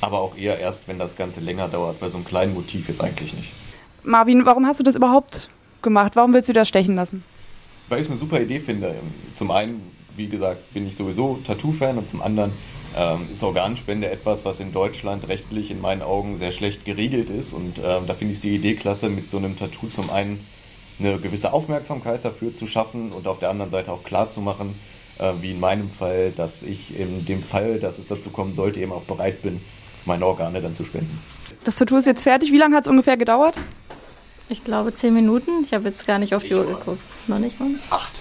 aber 0.00 0.20
auch 0.20 0.36
eher 0.36 0.58
erst, 0.58 0.88
wenn 0.88 0.98
das 0.98 1.16
Ganze 1.16 1.40
länger 1.40 1.68
dauert. 1.68 2.00
Bei 2.00 2.08
so 2.08 2.16
einem 2.16 2.24
kleinen 2.24 2.54
Motiv 2.54 2.88
jetzt 2.88 3.02
eigentlich 3.02 3.34
nicht. 3.34 3.52
Marvin, 4.02 4.46
warum 4.46 4.66
hast 4.66 4.80
du 4.80 4.84
das 4.84 4.96
überhaupt 4.96 5.50
gemacht? 5.82 6.16
Warum 6.16 6.32
willst 6.32 6.48
du 6.48 6.52
das 6.52 6.68
stechen 6.68 6.94
lassen? 6.96 7.22
Weil 7.88 8.00
ich 8.00 8.06
es 8.06 8.10
eine 8.10 8.20
super 8.20 8.40
Idee 8.40 8.60
finde. 8.60 8.94
Zum 9.34 9.50
einen, 9.50 9.82
wie 10.16 10.28
gesagt, 10.28 10.72
bin 10.72 10.86
ich 10.86 10.96
sowieso 10.96 11.40
Tattoo-Fan 11.44 11.98
und 11.98 12.08
zum 12.08 12.22
anderen 12.22 12.52
ähm, 12.96 13.28
ist 13.32 13.42
Organspende 13.42 14.10
etwas, 14.10 14.44
was 14.44 14.60
in 14.60 14.72
Deutschland 14.72 15.28
rechtlich 15.28 15.70
in 15.70 15.80
meinen 15.80 16.02
Augen 16.02 16.36
sehr 16.36 16.52
schlecht 16.52 16.84
geregelt 16.84 17.30
ist. 17.30 17.52
Und 17.52 17.78
ähm, 17.78 18.06
da 18.06 18.14
finde 18.14 18.32
ich 18.32 18.40
die 18.40 18.54
Idee 18.54 18.74
klasse, 18.74 19.08
mit 19.08 19.30
so 19.30 19.38
einem 19.38 19.56
Tattoo 19.56 19.88
zum 19.88 20.10
einen 20.10 20.46
eine 20.98 21.18
gewisse 21.18 21.52
Aufmerksamkeit 21.52 22.24
dafür 22.24 22.54
zu 22.54 22.66
schaffen 22.66 23.12
und 23.12 23.26
auf 23.26 23.38
der 23.38 23.50
anderen 23.50 23.70
Seite 23.70 23.90
auch 23.92 24.04
klar 24.04 24.30
zu 24.30 24.40
machen, 24.40 24.74
äh, 25.18 25.32
wie 25.40 25.52
in 25.52 25.60
meinem 25.60 25.90
Fall, 25.90 26.30
dass 26.30 26.62
ich 26.62 26.98
in 26.98 27.24
dem 27.24 27.42
Fall, 27.42 27.80
dass 27.80 27.98
es 27.98 28.06
dazu 28.06 28.30
kommen 28.30 28.54
sollte, 28.54 28.80
eben 28.80 28.92
auch 28.92 29.02
bereit 29.02 29.42
bin, 29.42 29.60
meine 30.04 30.26
Organe 30.26 30.60
dann 30.60 30.74
zu 30.74 30.84
spenden. 30.84 31.18
Das 31.64 31.76
Tattoo 31.76 31.96
ist 31.96 32.06
jetzt 32.06 32.22
fertig. 32.22 32.52
Wie 32.52 32.58
lange 32.58 32.76
hat 32.76 32.84
es 32.84 32.90
ungefähr 32.90 33.16
gedauert? 33.16 33.56
Ich 34.48 34.64
glaube 34.64 34.92
zehn 34.92 35.14
Minuten. 35.14 35.64
Ich 35.64 35.72
habe 35.72 35.88
jetzt 35.88 36.06
gar 36.06 36.18
nicht 36.18 36.34
auf 36.34 36.42
die 36.42 36.54
Uhr 36.54 36.66
geguckt. 36.66 37.02
Noch 37.28 37.38
nicht 37.38 37.60
mal? 37.60 37.70
Acht. 37.90 38.20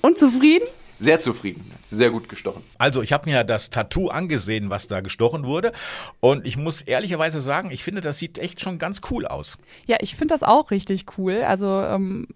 Und 0.00 0.18
zufrieden? 0.18 0.66
Sehr 0.98 1.20
zufrieden. 1.20 1.70
Sehr 1.84 2.10
gut 2.10 2.28
gestochen. 2.28 2.62
Also 2.78 3.02
ich 3.02 3.12
habe 3.12 3.28
mir 3.28 3.42
das 3.42 3.70
Tattoo 3.70 4.08
angesehen, 4.08 4.70
was 4.70 4.86
da 4.86 5.00
gestochen 5.00 5.44
wurde. 5.44 5.72
Und 6.20 6.46
ich 6.46 6.56
muss 6.56 6.82
ehrlicherweise 6.82 7.40
sagen, 7.40 7.70
ich 7.70 7.82
finde, 7.82 8.00
das 8.00 8.18
sieht 8.18 8.38
echt 8.38 8.60
schon 8.60 8.78
ganz 8.78 9.00
cool 9.10 9.26
aus. 9.26 9.58
Ja, 9.86 9.96
ich 10.00 10.14
finde 10.14 10.34
das 10.34 10.42
auch 10.42 10.70
richtig 10.70 11.06
cool. 11.18 11.42
Also 11.42 11.80
ähm, 11.82 12.28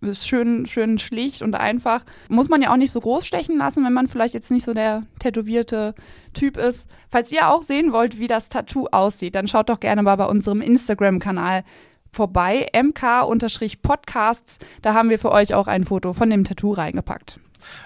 ist 0.00 0.26
schön, 0.26 0.66
schön 0.66 0.98
schlicht 0.98 1.42
und 1.42 1.54
einfach. 1.54 2.04
Muss 2.28 2.48
man 2.48 2.62
ja 2.62 2.72
auch 2.72 2.76
nicht 2.76 2.92
so 2.92 3.00
groß 3.00 3.26
stechen 3.26 3.58
lassen, 3.58 3.84
wenn 3.84 3.92
man 3.92 4.06
vielleicht 4.06 4.34
jetzt 4.34 4.50
nicht 4.50 4.64
so 4.64 4.74
der 4.74 5.04
tätowierte 5.18 5.94
Typ 6.34 6.56
ist. 6.56 6.88
Falls 7.10 7.32
ihr 7.32 7.48
auch 7.48 7.62
sehen 7.62 7.92
wollt, 7.92 8.18
wie 8.18 8.26
das 8.26 8.48
Tattoo 8.48 8.86
aussieht, 8.90 9.34
dann 9.34 9.48
schaut 9.48 9.68
doch 9.68 9.80
gerne 9.80 10.02
mal 10.02 10.16
bei 10.16 10.26
unserem 10.26 10.60
Instagram-Kanal 10.60 11.64
vorbei, 12.10 12.68
mk-podcasts. 12.72 14.58
Da 14.82 14.94
haben 14.94 15.10
wir 15.10 15.18
für 15.18 15.32
euch 15.32 15.54
auch 15.54 15.66
ein 15.66 15.84
Foto 15.84 16.12
von 16.12 16.30
dem 16.30 16.44
Tattoo 16.44 16.72
reingepackt. 16.72 17.38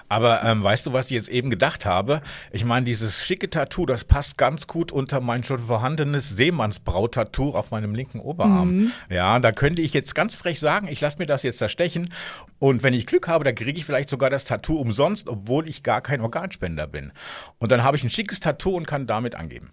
Aber 0.09 0.43
ähm, 0.43 0.63
weißt 0.63 0.85
du, 0.85 0.93
was 0.93 1.05
ich 1.05 1.11
jetzt 1.11 1.29
eben 1.29 1.49
gedacht 1.49 1.85
habe? 1.85 2.21
Ich 2.51 2.65
meine, 2.65 2.85
dieses 2.85 3.25
schicke 3.25 3.49
Tattoo, 3.49 3.85
das 3.85 4.03
passt 4.03 4.37
ganz 4.37 4.67
gut 4.67 4.91
unter 4.91 5.21
mein 5.21 5.43
schon 5.43 5.59
vorhandenes 5.59 6.29
Seemannsbrau-Tattoo 6.29 7.51
auf 7.51 7.71
meinem 7.71 7.95
linken 7.95 8.19
Oberarm. 8.19 8.75
Mhm. 8.75 8.91
Ja, 9.09 9.39
da 9.39 9.51
könnte 9.51 9.81
ich 9.81 9.93
jetzt 9.93 10.15
ganz 10.15 10.35
frech 10.35 10.59
sagen, 10.59 10.87
ich 10.87 11.01
lasse 11.01 11.17
mir 11.17 11.25
das 11.25 11.43
jetzt 11.43 11.59
zerstechen. 11.59 12.13
Und 12.59 12.83
wenn 12.83 12.93
ich 12.93 13.07
Glück 13.07 13.27
habe, 13.27 13.43
dann 13.43 13.55
kriege 13.55 13.77
ich 13.77 13.85
vielleicht 13.85 14.09
sogar 14.09 14.29
das 14.29 14.45
Tattoo 14.45 14.77
umsonst, 14.77 15.27
obwohl 15.27 15.67
ich 15.67 15.83
gar 15.83 16.01
kein 16.01 16.21
Organspender 16.21 16.87
bin. 16.87 17.11
Und 17.59 17.71
dann 17.71 17.83
habe 17.83 17.97
ich 17.97 18.03
ein 18.03 18.09
schickes 18.09 18.39
Tattoo 18.39 18.75
und 18.75 18.85
kann 18.85 19.07
damit 19.07 19.35
angeben. 19.35 19.71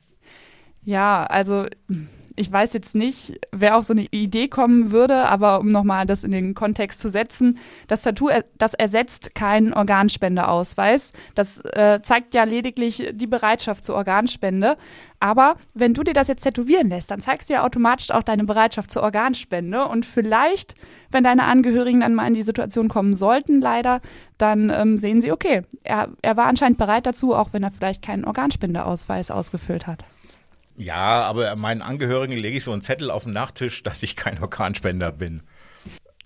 Ja, 0.85 1.25
also 1.25 1.67
ich 2.39 2.51
weiß 2.51 2.73
jetzt 2.73 2.95
nicht, 2.95 3.41
wer 3.53 3.77
auf 3.77 3.85
so 3.85 3.93
eine 3.93 4.07
Idee 4.11 4.49
kommen 4.49 4.91
würde, 4.91 5.29
aber 5.29 5.61
um 5.61 5.69
nochmal 5.69 6.07
das 6.07 6.25
in 6.25 6.31
den 6.31 6.55
Kontext 6.55 7.01
zu 7.01 7.09
setzen, 7.09 7.59
das 7.89 8.03
Tattoo, 8.03 8.31
das 8.57 8.75
ersetzt 8.75 9.35
keinen 9.35 9.75
Organspendeausweis. 9.75 11.13
Das 11.35 11.61
äh, 11.65 12.01
zeigt 12.03 12.35
ja 12.35 12.45
lediglich 12.45 13.11
die 13.13 13.27
Bereitschaft 13.27 13.85
zur 13.85 13.97
Organspende. 13.97 14.77
Aber 15.21 15.57
wenn 15.75 15.95
du 15.95 16.05
dir 16.05 16.15
das 16.15 16.29
jetzt 16.29 16.43
tätowieren 16.43 16.89
lässt, 16.89 17.11
dann 17.11 17.21
zeigst 17.21 17.49
du 17.49 17.55
ja 17.55 17.65
automatisch 17.65 18.11
auch 18.13 18.23
deine 18.23 18.45
Bereitschaft 18.45 18.91
zur 18.91 19.03
Organspende. 19.03 19.85
Und 19.87 20.07
vielleicht, 20.07 20.77
wenn 21.11 21.25
deine 21.25 21.45
Angehörigen 21.45 22.01
dann 22.01 22.15
mal 22.15 22.29
in 22.29 22.35
die 22.35 22.45
Situation 22.45 22.89
kommen 22.89 23.15
sollten, 23.15 23.61
leider, 23.61 24.01
dann 24.39 24.71
ähm, 24.71 24.99
sehen 24.99 25.21
sie, 25.21 25.33
okay, 25.33 25.63
er, 25.83 26.11
er 26.23 26.37
war 26.37 26.47
anscheinend 26.47 26.79
bereit 26.79 27.07
dazu, 27.07 27.35
auch 27.35 27.53
wenn 27.53 27.65
er 27.65 27.73
vielleicht 27.73 28.03
keinen 28.03 28.25
Organspendeausweis 28.25 29.33
ausgefüllt 29.33 29.89
hat. 29.89 30.05
Ja, 30.79 31.25
aber 31.25 31.57
meinen 31.57 31.83
Angehörigen 31.83 32.39
lege 32.39 32.57
ich 32.57 32.65
so 32.65 32.73
einen 32.73 32.83
Zettel 32.83 33.11
auf 33.11 33.25
den 33.25 33.33
Nachttisch, 33.33 33.83
dass 33.83 34.03
ich 34.03 34.15
kein 34.15 34.41
Organspender 34.41 35.11
bin. 35.11 35.43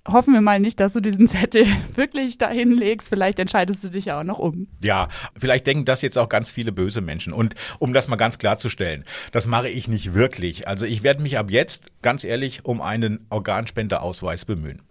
Hoffen 0.07 0.35
wir 0.35 0.41
mal 0.41 0.61
nicht, 0.61 0.81
dass 0.81 0.93
du 0.93 1.01
diesen 1.01 1.27
Zettel 1.27 1.65
wirklich 1.95 2.37
dahin 2.37 2.73
legst. 2.73 3.09
Vielleicht 3.09 3.39
entscheidest 3.39 3.83
du 3.85 3.89
dich 3.89 4.07
ja 4.07 4.21
auch 4.21 4.25
noch 4.25 4.39
um. 4.39 4.67
Ja, 4.83 5.09
vielleicht 5.37 5.67
denken 5.67 5.85
das 5.87 6.03
jetzt 6.03 6.19
auch 6.19 6.29
ganz 6.29 6.51
viele 6.51 6.71
böse 6.71 7.01
Menschen. 7.01 7.33
Und 7.33 7.55
um 7.79 7.95
das 7.95 8.09
mal 8.09 8.17
ganz 8.17 8.39
klarzustellen, 8.39 9.05
das 9.31 9.47
mache 9.47 9.69
ich 9.69 9.89
nicht 9.89 10.13
wirklich. 10.13 10.69
Also 10.69 10.85
ich 10.85 11.03
werde 11.03 11.23
mich 11.23 11.39
ab 11.39 11.51
jetzt, 11.51 11.91
ganz 12.03 12.25
ehrlich, 12.25 12.65
um 12.65 12.83
einen 12.83 13.27
Organspenderausweis 13.31 14.45
bemühen. 14.45 14.83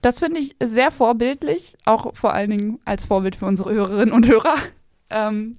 Das 0.00 0.20
finde 0.20 0.40
ich 0.40 0.56
sehr 0.62 0.90
vorbildlich, 0.90 1.76
auch 1.84 2.14
vor 2.16 2.32
allen 2.32 2.50
Dingen 2.50 2.78
als 2.84 3.04
Vorbild 3.04 3.36
für 3.36 3.46
unsere 3.46 3.72
Hörerinnen 3.72 4.12
und 4.12 4.26
Hörer. 4.26 4.56
Ähm, 5.10 5.58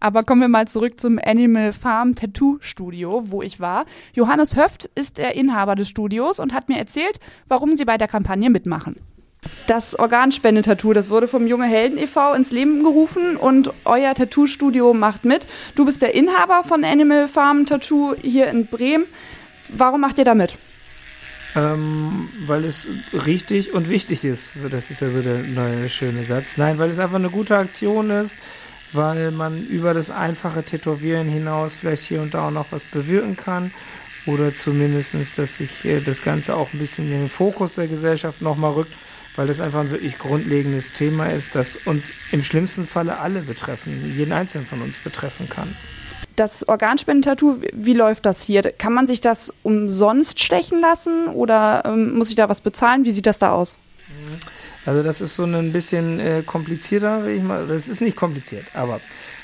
aber 0.00 0.22
kommen 0.22 0.40
wir 0.40 0.48
mal 0.48 0.68
zurück 0.68 1.00
zum 1.00 1.18
Animal 1.22 1.72
Farm 1.72 2.14
Tattoo 2.14 2.58
Studio, 2.60 3.24
wo 3.26 3.42
ich 3.42 3.60
war. 3.60 3.84
Johannes 4.14 4.56
Höft 4.56 4.90
ist 4.94 5.18
der 5.18 5.34
Inhaber 5.34 5.74
des 5.74 5.88
Studios 5.88 6.38
und 6.38 6.52
hat 6.52 6.68
mir 6.68 6.78
erzählt, 6.78 7.18
warum 7.48 7.76
sie 7.76 7.84
bei 7.84 7.98
der 7.98 8.08
Kampagne 8.08 8.50
mitmachen. 8.50 8.96
Das 9.66 9.98
Organspendetattoo, 9.98 10.92
das 10.92 11.10
wurde 11.10 11.28
vom 11.28 11.46
Junge 11.46 11.66
Helden 11.66 11.98
e.V. 11.98 12.34
ins 12.34 12.50
Leben 12.50 12.82
gerufen 12.82 13.36
und 13.36 13.72
euer 13.84 14.14
Tattoo-Studio 14.14 14.94
macht 14.94 15.24
mit. 15.24 15.46
Du 15.74 15.84
bist 15.84 16.02
der 16.02 16.14
Inhaber 16.14 16.64
von 16.64 16.84
Animal 16.84 17.28
Farm 17.28 17.66
Tattoo 17.66 18.14
hier 18.20 18.48
in 18.48 18.66
Bremen. 18.66 19.06
Warum 19.68 20.00
macht 20.00 20.18
ihr 20.18 20.24
da 20.24 20.34
mit? 20.34 20.54
Ähm, 21.54 22.28
weil 22.46 22.64
es 22.64 22.86
richtig 23.26 23.72
und 23.72 23.88
wichtig 23.88 24.24
ist. 24.24 24.54
Das 24.70 24.90
ist 24.90 25.00
ja 25.00 25.10
so 25.10 25.22
der 25.22 25.38
neue 25.38 25.88
schöne 25.88 26.24
Satz. 26.24 26.56
Nein, 26.56 26.78
weil 26.78 26.90
es 26.90 26.98
einfach 26.98 27.16
eine 27.16 27.30
gute 27.30 27.56
Aktion 27.56 28.10
ist 28.10 28.36
weil 28.92 29.30
man 29.30 29.66
über 29.66 29.94
das 29.94 30.10
einfache 30.10 30.62
Tätowieren 30.62 31.28
hinaus 31.28 31.74
vielleicht 31.74 32.04
hier 32.04 32.22
und 32.22 32.34
da 32.34 32.46
auch 32.46 32.50
noch 32.50 32.66
was 32.70 32.84
bewirken 32.84 33.36
kann 33.36 33.70
oder 34.26 34.54
zumindest, 34.54 35.14
dass 35.36 35.56
sich 35.56 35.84
äh, 35.84 36.00
das 36.00 36.22
Ganze 36.22 36.56
auch 36.56 36.72
ein 36.72 36.78
bisschen 36.78 37.06
in 37.06 37.20
den 37.20 37.28
Fokus 37.28 37.74
der 37.74 37.86
Gesellschaft 37.86 38.42
nochmal 38.42 38.72
rückt, 38.72 38.92
weil 39.36 39.46
das 39.46 39.60
einfach 39.60 39.80
ein 39.80 39.90
wirklich 39.90 40.18
grundlegendes 40.18 40.92
Thema 40.92 41.26
ist, 41.26 41.54
das 41.54 41.76
uns 41.76 42.12
im 42.32 42.42
schlimmsten 42.42 42.86
Falle 42.86 43.18
alle 43.18 43.40
betreffen, 43.40 44.14
jeden 44.16 44.32
Einzelnen 44.32 44.66
von 44.66 44.82
uns 44.82 44.98
betreffen 44.98 45.48
kann. 45.48 45.74
Das 46.36 46.68
Organspendentattoo, 46.68 47.62
wie 47.72 47.94
läuft 47.94 48.24
das 48.24 48.42
hier? 48.42 48.62
Kann 48.62 48.92
man 48.92 49.08
sich 49.08 49.20
das 49.20 49.52
umsonst 49.64 50.38
stechen 50.38 50.80
lassen 50.80 51.26
oder 51.28 51.82
ähm, 51.84 52.14
muss 52.14 52.30
ich 52.30 52.36
da 52.36 52.48
was 52.48 52.60
bezahlen? 52.60 53.04
Wie 53.04 53.10
sieht 53.10 53.26
das 53.26 53.40
da 53.40 53.50
aus? 53.50 53.76
Also 54.88 55.02
das 55.02 55.20
ist 55.20 55.34
so 55.34 55.44
ein 55.44 55.70
bisschen 55.70 56.18
äh, 56.18 56.42
komplizierter, 56.46 57.22
will 57.26 57.36
ich 57.36 57.42
mal. 57.42 57.66
Das 57.66 57.88
ist 57.88 58.00
nicht 58.00 58.16
kompliziert, 58.16 58.64
aber 58.72 59.02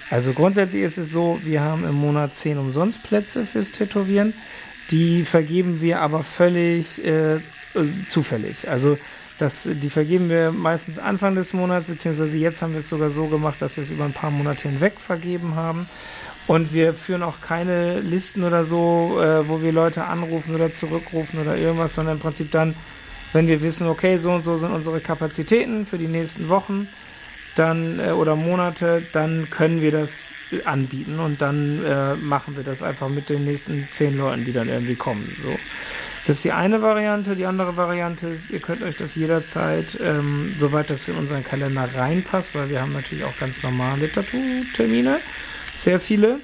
also 0.08 0.32
grundsätzlich 0.32 0.82
ist 0.82 0.96
es 0.96 1.10
so, 1.10 1.38
wir 1.42 1.60
haben 1.60 1.84
im 1.84 1.96
Monat 1.96 2.34
10 2.34 2.56
Umsonstplätze 2.56 3.44
fürs 3.44 3.70
Tätowieren. 3.70 4.32
Die 4.90 5.22
vergeben 5.22 5.82
wir 5.82 6.00
aber 6.00 6.22
völlig 6.22 7.04
äh, 7.04 7.40
zufällig. 8.08 8.70
Also 8.70 8.96
das, 9.38 9.68
die 9.70 9.90
vergeben 9.90 10.30
wir 10.30 10.50
meistens 10.50 10.98
Anfang 10.98 11.34
des 11.34 11.52
Monats, 11.52 11.84
beziehungsweise 11.84 12.38
jetzt 12.38 12.62
haben 12.62 12.72
wir 12.72 12.80
es 12.80 12.88
sogar 12.88 13.10
so 13.10 13.26
gemacht, 13.26 13.60
dass 13.60 13.76
wir 13.76 13.82
es 13.82 13.90
über 13.90 14.06
ein 14.06 14.14
paar 14.14 14.30
Monate 14.30 14.70
hinweg 14.70 14.98
vergeben 14.98 15.56
haben. 15.56 15.86
Und 16.46 16.72
wir 16.72 16.94
führen 16.94 17.22
auch 17.22 17.42
keine 17.42 18.00
Listen 18.00 18.44
oder 18.44 18.64
so, 18.64 19.20
äh, 19.20 19.46
wo 19.46 19.60
wir 19.60 19.72
Leute 19.72 20.04
anrufen 20.04 20.54
oder 20.54 20.72
zurückrufen 20.72 21.38
oder 21.38 21.54
irgendwas, 21.54 21.94
sondern 21.94 22.16
im 22.16 22.20
Prinzip 22.22 22.50
dann, 22.50 22.74
wenn 23.34 23.46
wir 23.46 23.60
wissen, 23.60 23.86
okay, 23.86 24.16
so 24.16 24.32
und 24.32 24.44
so 24.44 24.56
sind 24.56 24.72
unsere 24.72 25.00
Kapazitäten 25.00 25.84
für 25.84 25.98
die 25.98 26.06
nächsten 26.06 26.48
Wochen 26.48 26.88
dann 27.56 28.00
äh, 28.00 28.12
oder 28.12 28.36
Monate, 28.36 29.02
dann 29.12 29.48
können 29.50 29.82
wir 29.82 29.92
das 29.92 30.32
anbieten 30.64 31.18
und 31.18 31.42
dann 31.42 31.84
äh, 31.84 32.14
machen 32.16 32.56
wir 32.56 32.64
das 32.64 32.82
einfach 32.82 33.08
mit 33.08 33.28
den 33.28 33.44
nächsten 33.44 33.88
zehn 33.90 34.16
Leuten, 34.16 34.44
die 34.44 34.52
dann 34.52 34.68
irgendwie 34.68 34.94
kommen. 34.94 35.36
So. 35.42 35.56
Das 36.26 36.36
ist 36.36 36.44
die 36.44 36.52
eine 36.52 36.80
Variante. 36.80 37.36
Die 37.36 37.44
andere 37.44 37.76
Variante 37.76 38.28
ist, 38.28 38.50
ihr 38.50 38.60
könnt 38.60 38.82
euch 38.82 38.96
das 38.96 39.14
jederzeit, 39.14 39.98
ähm, 40.02 40.54
soweit 40.58 40.88
das 40.88 41.06
in 41.08 41.16
unseren 41.16 41.44
Kalender 41.44 41.86
reinpasst, 41.94 42.54
weil 42.54 42.70
wir 42.70 42.80
haben 42.80 42.92
natürlich 42.92 43.24
auch 43.24 43.36
ganz 43.38 43.62
normale 43.62 44.10
Tattoo-Termine, 44.10 45.20
sehr 45.76 46.00
viele. 46.00 46.38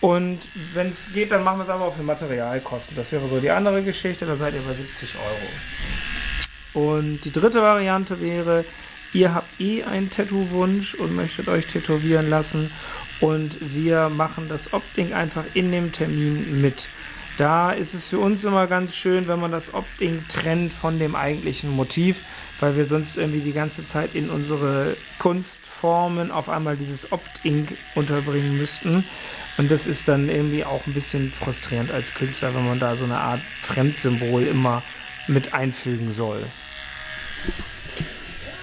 Und 0.00 0.40
wenn 0.74 0.88
es 0.88 1.12
geht, 1.12 1.30
dann 1.30 1.44
machen 1.44 1.58
wir 1.58 1.64
es 1.64 1.68
aber 1.68 1.84
auch 1.84 1.96
für 1.96 2.02
Materialkosten. 2.02 2.96
Das 2.96 3.12
wäre 3.12 3.28
so 3.28 3.38
die 3.38 3.50
andere 3.50 3.82
Geschichte, 3.82 4.26
da 4.26 4.34
seid 4.34 4.54
ihr 4.54 4.62
bei 4.62 4.74
70 4.74 5.14
Euro. 5.16 6.11
Und 6.74 7.20
die 7.24 7.32
dritte 7.32 7.60
Variante 7.60 8.20
wäre, 8.20 8.64
ihr 9.12 9.34
habt 9.34 9.60
eh 9.60 9.84
einen 9.84 10.10
Tattoo-Wunsch 10.10 10.94
und 10.94 11.14
möchtet 11.14 11.48
euch 11.48 11.66
tätowieren 11.66 12.30
lassen 12.30 12.70
und 13.20 13.52
wir 13.60 14.08
machen 14.08 14.48
das 14.48 14.72
Opting 14.72 15.12
einfach 15.12 15.44
in 15.54 15.70
dem 15.70 15.92
Termin 15.92 16.60
mit. 16.60 16.88
Da 17.38 17.72
ist 17.72 17.94
es 17.94 18.08
für 18.08 18.18
uns 18.18 18.44
immer 18.44 18.66
ganz 18.66 18.94
schön, 18.94 19.26
wenn 19.26 19.40
man 19.40 19.52
das 19.52 19.72
Opting 19.72 20.22
trennt 20.28 20.72
von 20.72 20.98
dem 20.98 21.14
eigentlichen 21.14 21.70
Motiv, 21.70 22.22
weil 22.60 22.76
wir 22.76 22.84
sonst 22.84 23.16
irgendwie 23.16 23.40
die 23.40 23.52
ganze 23.52 23.86
Zeit 23.86 24.14
in 24.14 24.28
unsere 24.28 24.96
Kunstformen 25.18 26.30
auf 26.30 26.48
einmal 26.48 26.76
dieses 26.76 27.10
Opting 27.10 27.68
unterbringen 27.94 28.58
müssten. 28.58 29.04
Und 29.56 29.70
das 29.70 29.86
ist 29.86 30.08
dann 30.08 30.28
irgendwie 30.28 30.64
auch 30.64 30.86
ein 30.86 30.92
bisschen 30.92 31.30
frustrierend 31.30 31.90
als 31.90 32.14
Künstler, 32.14 32.54
wenn 32.54 32.66
man 32.66 32.80
da 32.80 32.96
so 32.96 33.04
eine 33.04 33.18
Art 33.18 33.40
Fremdsymbol 33.62 34.42
immer 34.42 34.82
mit 35.28 35.54
einfügen 35.54 36.10
soll. 36.10 36.42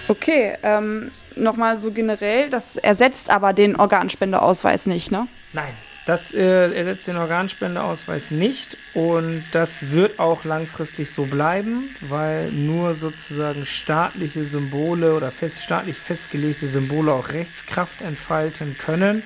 Okay, 0.08 0.56
ähm, 0.62 1.10
nochmal 1.36 1.78
so 1.78 1.92
generell, 1.92 2.50
das 2.50 2.76
ersetzt 2.76 3.30
aber 3.30 3.52
den 3.52 3.76
Organspendeausweis 3.76 4.86
nicht, 4.86 5.12
ne? 5.12 5.28
Nein, 5.52 5.72
das 6.06 6.32
äh, 6.32 6.72
ersetzt 6.72 7.06
den 7.06 7.16
Organspendeausweis 7.16 8.30
nicht 8.30 8.76
und 8.94 9.44
das 9.52 9.90
wird 9.92 10.18
auch 10.18 10.44
langfristig 10.44 11.10
so 11.10 11.26
bleiben, 11.26 11.94
weil 12.00 12.50
nur 12.50 12.94
sozusagen 12.94 13.66
staatliche 13.66 14.44
Symbole 14.44 15.14
oder 15.14 15.30
fest, 15.30 15.62
staatlich 15.62 15.96
festgelegte 15.96 16.66
Symbole 16.66 17.12
auch 17.12 17.28
Rechtskraft 17.28 18.02
entfalten 18.02 18.76
können. 18.78 19.22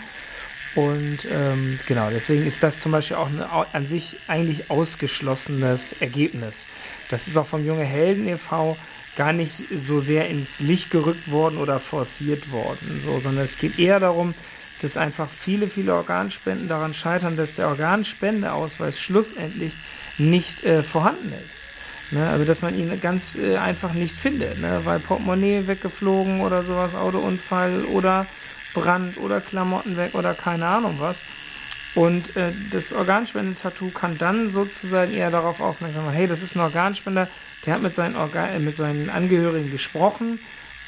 Und 0.75 1.21
ähm, 1.31 1.79
genau, 1.87 2.11
deswegen 2.13 2.45
ist 2.45 2.63
das 2.65 2.81
zum 2.81 2.93
Beispiel 2.93 3.17
auch 3.17 3.29
ein 3.29 3.43
an 3.73 3.87
sich 3.87 4.17
eigentlich 4.27 4.71
ausgeschlossenes 4.71 5.95
Ergebnis. 6.01 6.67
Das 7.11 7.29
ist 7.29 7.37
auch 7.37 7.47
vom 7.47 7.65
Junge 7.65 7.85
Helden 7.85 8.29
e.V. 8.29 8.77
gar 9.17 9.33
nicht 9.33 9.55
so 9.87 10.01
sehr 10.01 10.29
ins 10.29 10.61
Licht 10.61 10.91
gerückt 10.91 11.31
worden 11.31 11.59
oder 11.59 11.81
forciert 11.81 12.51
worden, 12.51 13.01
so, 13.05 13.21
sondern 13.21 13.45
es 13.45 13.59
geht 13.59 13.79
eher 13.79 14.01
darum, 14.01 14.35
dass 14.83 14.97
einfach 14.97 15.29
viele, 15.31 15.69
viele 15.69 15.95
Organspenden 15.95 16.69
daran 16.69 16.95
scheitern, 16.95 17.37
dass 17.37 17.55
der 17.55 17.69
Organspendeausweis 17.69 19.01
schlussendlich 19.01 19.73
nicht 20.19 20.65
äh, 20.65 20.83
vorhanden 20.83 21.33
ist. 21.33 21.65
Ne? 22.13 22.29
Also, 22.29 22.45
dass 22.45 22.61
man 22.61 22.79
ihn 22.79 23.01
ganz 23.01 23.35
äh, 23.35 23.57
einfach 23.57 23.93
nicht 23.93 24.15
findet, 24.15 24.61
ne? 24.61 24.81
weil 24.85 24.99
Portemonnaie 24.99 25.67
weggeflogen 25.67 26.41
oder 26.41 26.63
sowas, 26.63 26.95
Autounfall 26.95 27.85
oder 27.85 28.27
Brand 28.75 29.19
oder 29.19 29.41
Klamotten 29.41 29.97
weg 29.97 30.15
oder 30.15 30.35
keine 30.35 30.67
Ahnung 30.67 30.97
was. 30.99 31.23
Und 31.95 32.37
äh, 32.37 32.53
das 32.73 32.93
Organspendetattoo 32.93 33.91
kann 33.91 34.19
dann 34.19 34.51
sozusagen 34.51 35.13
eher 35.13 35.31
darauf 35.31 35.61
aufmerksam 35.61 36.05
machen, 36.07 36.17
hey, 36.17 36.27
das 36.27 36.43
ist 36.43 36.57
ein 36.57 36.61
Organspender, 36.61 37.29
der 37.65 37.75
hat 37.75 37.83
mit 37.83 37.95
seinen, 37.95 38.17
Organ 38.17 38.49
äh, 38.51 38.59
mit 38.59 38.77
seinen 38.77 39.11
Angehörigen 39.11 39.71
gesprochen, 39.71 40.39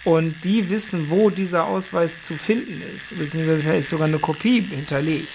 und 0.07 0.45
die 0.45 0.71
wissen, 0.71 1.11
wo 1.11 1.31
dieser 1.31 1.67
Ausweis 1.67 2.23
zu 2.23 2.35
finden 2.35 2.81
ist, 2.97 3.19
beziehungsweise 3.19 3.75
ist 3.75 3.91
sogar 3.91 4.07
eine 4.07 4.21
Kopie 4.21 4.61
hinterlegt. 4.61 5.29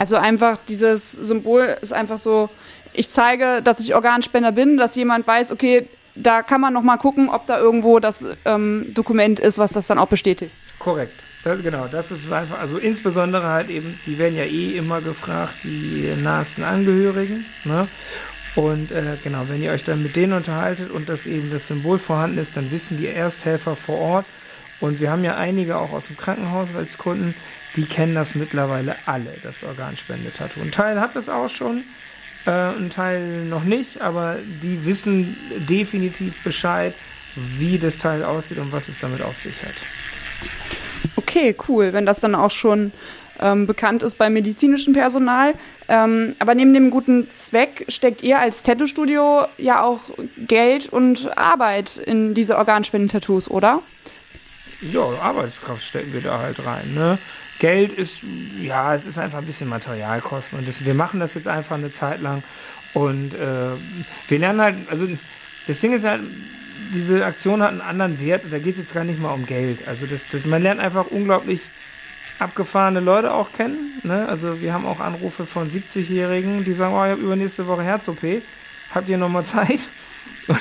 Also 0.00 0.16
einfach 0.16 0.58
dieses 0.66 1.12
Symbol 1.12 1.76
ist 1.82 1.92
einfach 1.92 2.18
so, 2.18 2.48
ich 2.94 3.10
zeige, 3.10 3.60
dass 3.62 3.80
ich 3.80 3.94
Organspender 3.94 4.50
bin, 4.50 4.78
dass 4.78 4.96
jemand 4.96 5.26
weiß, 5.26 5.50
okay, 5.52 5.86
da 6.14 6.42
kann 6.42 6.60
man 6.60 6.72
noch 6.72 6.82
mal 6.82 6.98
gucken, 6.98 7.28
ob 7.28 7.46
da 7.46 7.58
irgendwo 7.58 7.98
das 7.98 8.26
ähm, 8.44 8.86
Dokument 8.94 9.40
ist, 9.40 9.58
was 9.58 9.72
das 9.72 9.86
dann 9.86 9.98
auch 9.98 10.08
bestätigt. 10.08 10.52
Korrekt. 10.78 11.20
Das, 11.44 11.60
genau, 11.60 11.88
das 11.90 12.10
ist 12.12 12.30
einfach, 12.32 12.60
also 12.60 12.78
insbesondere 12.78 13.48
halt 13.48 13.68
eben, 13.68 13.98
die 14.06 14.18
werden 14.18 14.36
ja 14.36 14.44
eh 14.44 14.76
immer 14.76 15.00
gefragt, 15.00 15.54
die 15.64 16.14
nahesten 16.22 16.62
Angehörigen. 16.62 17.44
Ne? 17.64 17.88
Und 18.54 18.92
äh, 18.92 19.16
genau, 19.24 19.48
wenn 19.48 19.62
ihr 19.62 19.72
euch 19.72 19.82
dann 19.82 20.02
mit 20.02 20.14
denen 20.14 20.34
unterhaltet 20.34 20.90
und 20.90 21.08
das 21.08 21.26
eben 21.26 21.50
das 21.50 21.66
Symbol 21.66 21.98
vorhanden 21.98 22.38
ist, 22.38 22.56
dann 22.56 22.70
wissen 22.70 22.98
die 22.98 23.06
Ersthelfer 23.06 23.74
vor 23.74 23.98
Ort. 23.98 24.26
Und 24.80 25.00
wir 25.00 25.10
haben 25.10 25.24
ja 25.24 25.36
einige 25.36 25.78
auch 25.78 25.92
aus 25.92 26.08
dem 26.08 26.16
Krankenhaus 26.16 26.68
als 26.76 26.98
Kunden, 26.98 27.34
die 27.76 27.86
kennen 27.86 28.14
das 28.14 28.34
mittlerweile 28.34 28.96
alle, 29.06 29.32
das 29.42 29.64
Organspendetattoo. 29.64 30.60
Ein 30.60 30.72
Teil 30.72 31.00
hat 31.00 31.16
es 31.16 31.28
auch 31.28 31.48
schon, 31.48 31.84
äh, 32.46 32.50
ein 32.50 32.90
Teil 32.90 33.44
noch 33.44 33.64
nicht, 33.64 34.00
aber 34.00 34.36
die 34.62 34.84
wissen 34.84 35.36
definitiv 35.68 36.42
Bescheid, 36.42 36.94
wie 37.34 37.78
das 37.78 37.98
Teil 37.98 38.24
aussieht 38.24 38.58
und 38.58 38.72
was 38.72 38.88
es 38.88 38.98
damit 38.98 39.22
auf 39.22 39.38
sich 39.38 39.62
hat. 39.62 39.74
Okay, 41.16 41.54
cool. 41.68 41.92
Wenn 41.92 42.06
das 42.06 42.20
dann 42.20 42.34
auch 42.34 42.50
schon 42.50 42.92
ähm, 43.40 43.66
bekannt 43.66 44.02
ist 44.02 44.18
beim 44.18 44.32
medizinischen 44.32 44.92
Personal. 44.92 45.54
Ähm, 45.88 46.36
aber 46.38 46.54
neben 46.54 46.72
dem 46.72 46.90
guten 46.90 47.30
Zweck 47.32 47.84
steckt 47.88 48.22
ihr 48.22 48.38
als 48.38 48.62
Tattoo-Studio 48.62 49.46
ja 49.58 49.82
auch 49.82 50.00
Geld 50.38 50.88
und 50.88 51.36
Arbeit 51.36 51.96
in 51.96 52.34
diese 52.34 52.56
Organspenden-Tattoos, 52.56 53.50
oder? 53.50 53.82
Ja, 54.90 55.02
Arbeitskraft 55.20 55.84
stecken 55.84 56.12
wir 56.12 56.20
da 56.20 56.38
halt 56.38 56.64
rein. 56.66 56.94
Ne? 56.94 57.18
Geld 57.58 57.92
ist, 57.92 58.22
ja, 58.60 58.94
es 58.94 59.06
ist 59.06 59.18
einfach 59.18 59.38
ein 59.38 59.46
bisschen 59.46 59.68
Materialkosten. 59.68 60.58
Und 60.58 60.68
das, 60.68 60.84
wir 60.84 60.94
machen 60.94 61.20
das 61.20 61.34
jetzt 61.34 61.48
einfach 61.48 61.76
eine 61.76 61.92
Zeit 61.92 62.20
lang. 62.20 62.42
Und 62.94 63.34
äh, 63.34 63.70
wir 64.28 64.38
lernen 64.38 64.60
halt, 64.60 64.76
also 64.90 65.06
das 65.66 65.80
Ding 65.80 65.92
ist 65.92 66.04
halt, 66.04 66.22
diese 66.94 67.24
Aktion 67.24 67.62
hat 67.62 67.70
einen 67.70 67.80
anderen 67.80 68.20
Wert 68.20 68.42
da 68.50 68.58
geht 68.58 68.72
es 68.72 68.78
jetzt 68.78 68.94
gar 68.94 69.04
nicht 69.04 69.20
mal 69.20 69.32
um 69.32 69.46
Geld. 69.46 69.86
Also 69.86 70.06
das, 70.06 70.26
das, 70.30 70.44
man 70.44 70.62
lernt 70.62 70.80
einfach 70.80 71.06
unglaublich 71.06 71.62
abgefahrene 72.38 73.00
Leute 73.00 73.32
auch 73.32 73.52
kennen. 73.52 74.00
Ne? 74.02 74.28
Also 74.28 74.60
wir 74.60 74.74
haben 74.74 74.84
auch 74.84 75.00
Anrufe 75.00 75.46
von 75.46 75.70
70-Jährigen, 75.70 76.64
die 76.64 76.72
sagen, 76.72 76.94
oh, 76.94 77.04
ich 77.04 77.12
habe 77.12 77.20
übernächste 77.20 77.66
Woche 77.66 77.82
Herz-OP. 77.84 78.42
Habt 78.94 79.08
ihr 79.08 79.16
nochmal 79.16 79.44
Zeit? 79.44 79.80
Und 80.48 80.58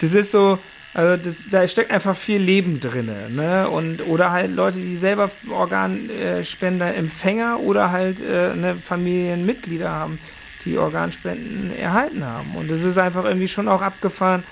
das 0.00 0.12
ist 0.12 0.32
so, 0.32 0.58
also 0.94 1.22
das, 1.22 1.48
da 1.50 1.66
steckt 1.66 1.90
einfach 1.90 2.16
viel 2.16 2.40
Leben 2.40 2.80
drin. 2.80 3.10
Ne? 3.30 3.68
Und, 3.68 4.06
oder 4.08 4.30
halt 4.30 4.54
Leute, 4.54 4.78
die 4.78 4.96
selber 4.96 5.30
Organspender-Empfänger 5.50 7.60
oder 7.60 7.90
halt 7.90 8.20
äh, 8.20 8.54
ne, 8.54 8.76
Familienmitglieder 8.76 9.90
haben, 9.90 10.18
die 10.64 10.76
Organspenden 10.76 11.74
erhalten 11.78 12.24
haben. 12.24 12.54
Und 12.56 12.70
das 12.70 12.82
ist 12.82 12.98
einfach 12.98 13.24
irgendwie 13.24 13.48
schon 13.48 13.68
auch 13.68 13.80
abgefahren, 13.80 14.44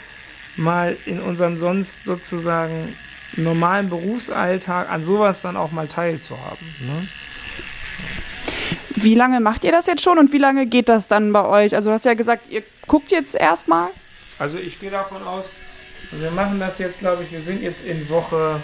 mal 0.56 0.96
in 1.04 1.20
unserem 1.20 1.58
sonst 1.58 2.04
sozusagen 2.04 2.96
normalen 3.36 3.90
Berufsalltag 3.90 4.90
an 4.90 5.04
sowas 5.04 5.42
dann 5.42 5.56
auch 5.56 5.72
mal 5.72 5.88
teilzuhaben. 5.88 6.66
Ne? 6.80 7.06
Wie 8.96 9.14
lange 9.14 9.40
macht 9.40 9.64
ihr 9.64 9.72
das 9.72 9.86
jetzt 9.86 10.02
schon 10.02 10.18
und 10.18 10.32
wie 10.32 10.38
lange 10.38 10.66
geht 10.66 10.88
das 10.88 11.06
dann 11.06 11.32
bei 11.32 11.44
euch? 11.44 11.74
Also 11.74 11.90
du 11.90 11.94
hast 11.94 12.04
ja 12.04 12.14
gesagt, 12.14 12.50
ihr 12.50 12.62
guckt 12.86 13.10
jetzt 13.10 13.34
erstmal. 13.34 13.88
Also 14.38 14.58
ich 14.58 14.80
gehe 14.80 14.90
davon 14.90 15.22
aus, 15.22 15.44
wir 16.12 16.30
machen 16.30 16.58
das 16.58 16.78
jetzt, 16.78 17.00
glaube 17.00 17.24
ich, 17.24 17.32
wir 17.32 17.42
sind 17.42 17.62
jetzt 17.62 17.84
in 17.84 18.08
Woche, 18.08 18.60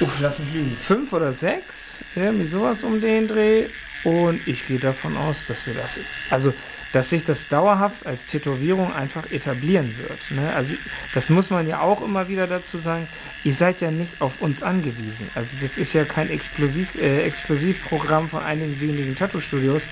uff, 0.00 0.20
lass 0.20 0.38
mich 0.38 0.52
lügen, 0.54 0.76
fünf 0.76 1.12
oder 1.12 1.32
sechs, 1.32 1.98
irgendwie 2.14 2.46
sowas 2.46 2.84
um 2.84 3.00
den 3.00 3.28
Dreh. 3.28 3.66
Und 4.04 4.46
ich 4.48 4.66
gehe 4.66 4.80
davon 4.80 5.16
aus, 5.16 5.46
dass 5.46 5.64
wir 5.66 5.74
das, 5.74 6.00
also 6.30 6.52
dass 6.92 7.10
sich 7.10 7.24
das 7.24 7.48
dauerhaft 7.48 8.06
als 8.06 8.26
Tätowierung 8.26 8.94
einfach 8.94 9.30
etablieren 9.30 9.94
wird. 9.96 10.30
Ne? 10.30 10.54
Also 10.54 10.74
das 11.14 11.30
muss 11.30 11.50
man 11.50 11.66
ja 11.66 11.80
auch 11.80 12.02
immer 12.02 12.28
wieder 12.28 12.46
dazu 12.46 12.78
sagen, 12.78 13.08
ihr 13.44 13.54
seid 13.54 13.80
ja 13.80 13.90
nicht 13.90 14.20
auf 14.20 14.42
uns 14.42 14.62
angewiesen. 14.62 15.28
Also 15.34 15.56
das 15.60 15.78
ist 15.78 15.94
ja 15.94 16.04
kein 16.04 16.28
Explosiv, 16.28 16.94
äh, 16.96 17.22
Exklusivprogramm 17.22 18.28
von 18.28 18.42
einigen 18.42 18.78
wenigen 18.80 19.16
Tattoo-Studios, 19.16 19.82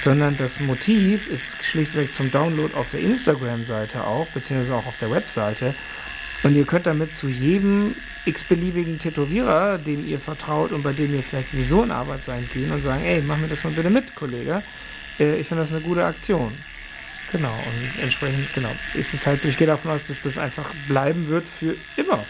sondern 0.00 0.36
das 0.36 0.60
Motiv 0.60 1.28
ist 1.28 1.62
schlichtweg 1.64 2.12
zum 2.12 2.30
Download 2.30 2.72
auf 2.74 2.90
der 2.90 3.00
Instagram-Seite 3.00 4.04
auch, 4.04 4.26
beziehungsweise 4.28 4.74
auch 4.74 4.86
auf 4.86 4.98
der 4.98 5.10
Webseite. 5.10 5.74
Und 6.44 6.54
ihr 6.54 6.66
könnt 6.66 6.86
damit 6.86 7.14
zu 7.14 7.26
jedem 7.26 7.96
x-beliebigen 8.26 8.98
Tätowierer, 8.98 9.78
dem 9.78 10.06
ihr 10.06 10.18
vertraut 10.18 10.72
und 10.72 10.82
bei 10.82 10.92
dem 10.92 11.14
ihr 11.14 11.22
vielleicht 11.22 11.48
sowieso 11.48 11.82
in 11.82 11.90
Arbeit 11.90 12.22
sein 12.22 12.48
gehen 12.52 12.70
und 12.70 12.80
sagen, 12.80 13.02
ey, 13.04 13.22
mach 13.26 13.38
mir 13.38 13.48
das 13.48 13.64
mal 13.64 13.72
bitte 13.72 13.90
mit, 13.90 14.14
Kollege. 14.14 14.62
Äh, 15.18 15.36
ich 15.40 15.46
finde 15.46 15.62
das 15.62 15.72
eine 15.72 15.80
gute 15.80 16.04
Aktion. 16.04 16.52
Genau, 17.32 17.48
und 17.48 18.02
entsprechend, 18.02 18.52
genau, 18.54 18.70
ist 18.94 19.12
es 19.12 19.26
halt 19.26 19.40
so, 19.40 19.48
ich 19.48 19.56
gehe 19.56 19.66
davon 19.66 19.90
aus, 19.90 20.06
dass 20.06 20.20
das 20.20 20.38
einfach 20.38 20.70
bleiben 20.86 21.28
wird 21.28 21.44
für 21.48 21.74
immer. 21.96 22.20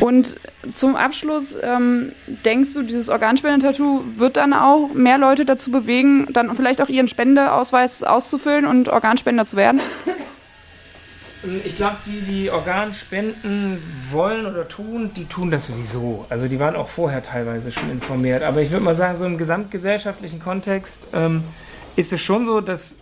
Und 0.00 0.36
zum 0.72 0.96
Abschluss, 0.96 1.56
ähm, 1.62 2.12
denkst 2.44 2.74
du, 2.74 2.82
dieses 2.82 3.08
Organspendentattoo 3.08 4.02
wird 4.16 4.36
dann 4.36 4.52
auch 4.52 4.92
mehr 4.92 5.18
Leute 5.18 5.44
dazu 5.44 5.70
bewegen, 5.70 6.26
dann 6.32 6.54
vielleicht 6.56 6.82
auch 6.82 6.88
ihren 6.88 7.08
Spendeausweis 7.08 8.02
auszufüllen 8.02 8.66
und 8.66 8.88
Organspender 8.88 9.46
zu 9.46 9.56
werden? 9.56 9.80
Ich 11.64 11.76
glaube, 11.76 11.96
die, 12.06 12.20
die 12.20 12.50
Organspenden 12.50 13.78
wollen 14.10 14.46
oder 14.46 14.66
tun, 14.66 15.10
die 15.14 15.26
tun 15.26 15.50
das 15.50 15.66
sowieso. 15.66 16.26
Also 16.28 16.48
die 16.48 16.58
waren 16.58 16.76
auch 16.76 16.88
vorher 16.88 17.22
teilweise 17.22 17.70
schon 17.70 17.90
informiert. 17.90 18.42
Aber 18.42 18.62
ich 18.62 18.70
würde 18.70 18.84
mal 18.84 18.94
sagen, 18.94 19.18
so 19.18 19.24
im 19.24 19.38
gesamtgesellschaftlichen 19.38 20.40
Kontext 20.40 21.08
ähm, 21.12 21.44
ist 21.96 22.12
es 22.12 22.20
schon 22.20 22.44
so, 22.44 22.60
dass 22.60 22.96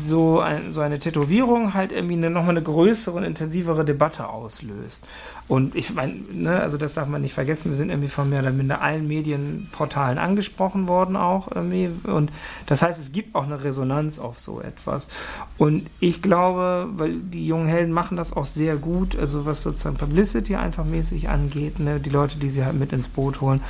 so, 0.00 0.40
ein, 0.40 0.72
so 0.72 0.80
eine 0.80 0.98
Tätowierung 0.98 1.74
halt 1.74 1.92
irgendwie 1.92 2.14
eine, 2.14 2.30
nochmal 2.30 2.50
eine 2.50 2.62
größere 2.62 3.16
und 3.16 3.24
intensivere 3.24 3.84
Debatte 3.84 4.28
auslöst. 4.28 5.02
Und 5.48 5.74
ich 5.74 5.94
meine, 5.94 6.14
ne, 6.30 6.60
also 6.60 6.76
das 6.76 6.94
darf 6.94 7.08
man 7.08 7.22
nicht 7.22 7.32
vergessen, 7.32 7.70
wir 7.70 7.76
sind 7.76 7.88
irgendwie 7.88 8.08
von 8.08 8.28
mehr 8.28 8.40
oder 8.40 8.50
minder 8.50 8.82
allen 8.82 9.08
Medienportalen 9.08 10.18
angesprochen 10.18 10.88
worden 10.88 11.16
auch 11.16 11.48
irgendwie. 11.54 11.90
Und 12.04 12.30
das 12.66 12.82
heißt, 12.82 13.00
es 13.00 13.12
gibt 13.12 13.34
auch 13.34 13.44
eine 13.44 13.64
Resonanz 13.64 14.18
auf 14.18 14.38
so 14.38 14.60
etwas. 14.60 15.08
Und 15.56 15.88
ich 16.00 16.20
glaube, 16.20 16.88
weil 16.92 17.14
die 17.20 17.46
jungen 17.46 17.66
Helden 17.66 17.92
machen 17.92 18.16
das 18.16 18.32
auch 18.34 18.44
sehr 18.44 18.76
gut, 18.76 19.18
also 19.18 19.46
was 19.46 19.62
sozusagen 19.62 19.96
Publicity 19.96 20.56
einfach 20.56 20.84
mäßig 20.84 21.28
angeht, 21.28 21.80
ne, 21.80 21.98
die 21.98 22.10
Leute, 22.10 22.38
die 22.38 22.50
sie 22.50 22.64
halt 22.64 22.78
mit 22.78 22.92
ins 22.92 23.08
Boot 23.08 23.40
holen, 23.40 23.62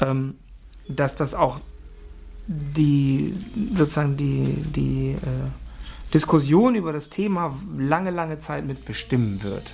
ähm, 0.00 0.34
dass 0.88 1.14
das 1.14 1.34
auch 1.34 1.60
die 2.48 3.34
sozusagen 3.74 4.16
die, 4.16 4.44
die 4.74 5.10
äh, 5.10 5.67
Diskussion 6.14 6.74
über 6.74 6.92
das 6.92 7.10
Thema 7.10 7.54
lange, 7.76 8.10
lange 8.10 8.38
Zeit 8.38 8.66
mit 8.66 8.84
bestimmen 8.84 9.42
wird. 9.42 9.70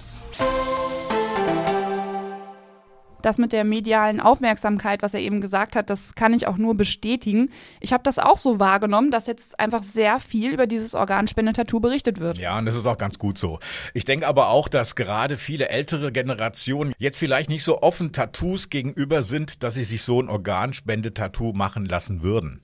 das 3.25 3.39
mit 3.39 3.53
der 3.53 3.65
medialen 3.65 4.21
Aufmerksamkeit, 4.21 5.03
was 5.03 5.15
er 5.15 5.21
eben 5.21 5.41
gesagt 5.41 5.77
hat, 5.77 5.89
das 5.91 6.15
kann 6.15 6.35
ich 6.35 6.47
auch 6.47 6.57
nur 6.59 6.77
bestätigen. 6.77 7.51
Ich 7.81 7.93
habe 7.93 8.03
das 8.03 8.19
auch 8.19 8.37
so 8.37 8.61
wahrgenommen, 8.61 9.11
dass 9.11 9.27
jetzt 9.27 9.59
einfach 9.59 9.83
sehr 9.83 10.19
viel 10.21 10.53
über 10.53 10.67
dieses 10.67 10.95
Organspendetattoo 10.95 11.81
berichtet 11.81 12.21
wird. 12.21 12.39
Ja, 12.39 12.59
und 12.59 12.67
das 12.67 12.75
ist 12.75 12.87
auch 12.87 12.99
ganz 12.99 13.19
gut 13.19 13.39
so. 13.39 13.61
Ich 13.95 14.05
denke 14.05 14.27
aber 14.27 14.49
auch, 14.49 14.69
dass 14.69 14.95
gerade 14.95 15.39
viele 15.39 15.69
ältere 15.69 16.13
Generationen 16.13 16.93
jetzt 16.99 17.19
vielleicht 17.19 17.49
nicht 17.49 17.65
so 17.65 17.81
offen 17.83 18.13
Tattoos 18.13 18.69
gegenüber 18.69 19.23
sind, 19.23 19.63
dass 19.63 19.75
sie 19.75 19.85
sich 19.85 20.03
so 20.03 20.21
ein 20.21 20.29
Organspendetattoo 20.29 21.53
machen 21.53 21.87
lassen 21.87 22.23
würden. 22.23 22.61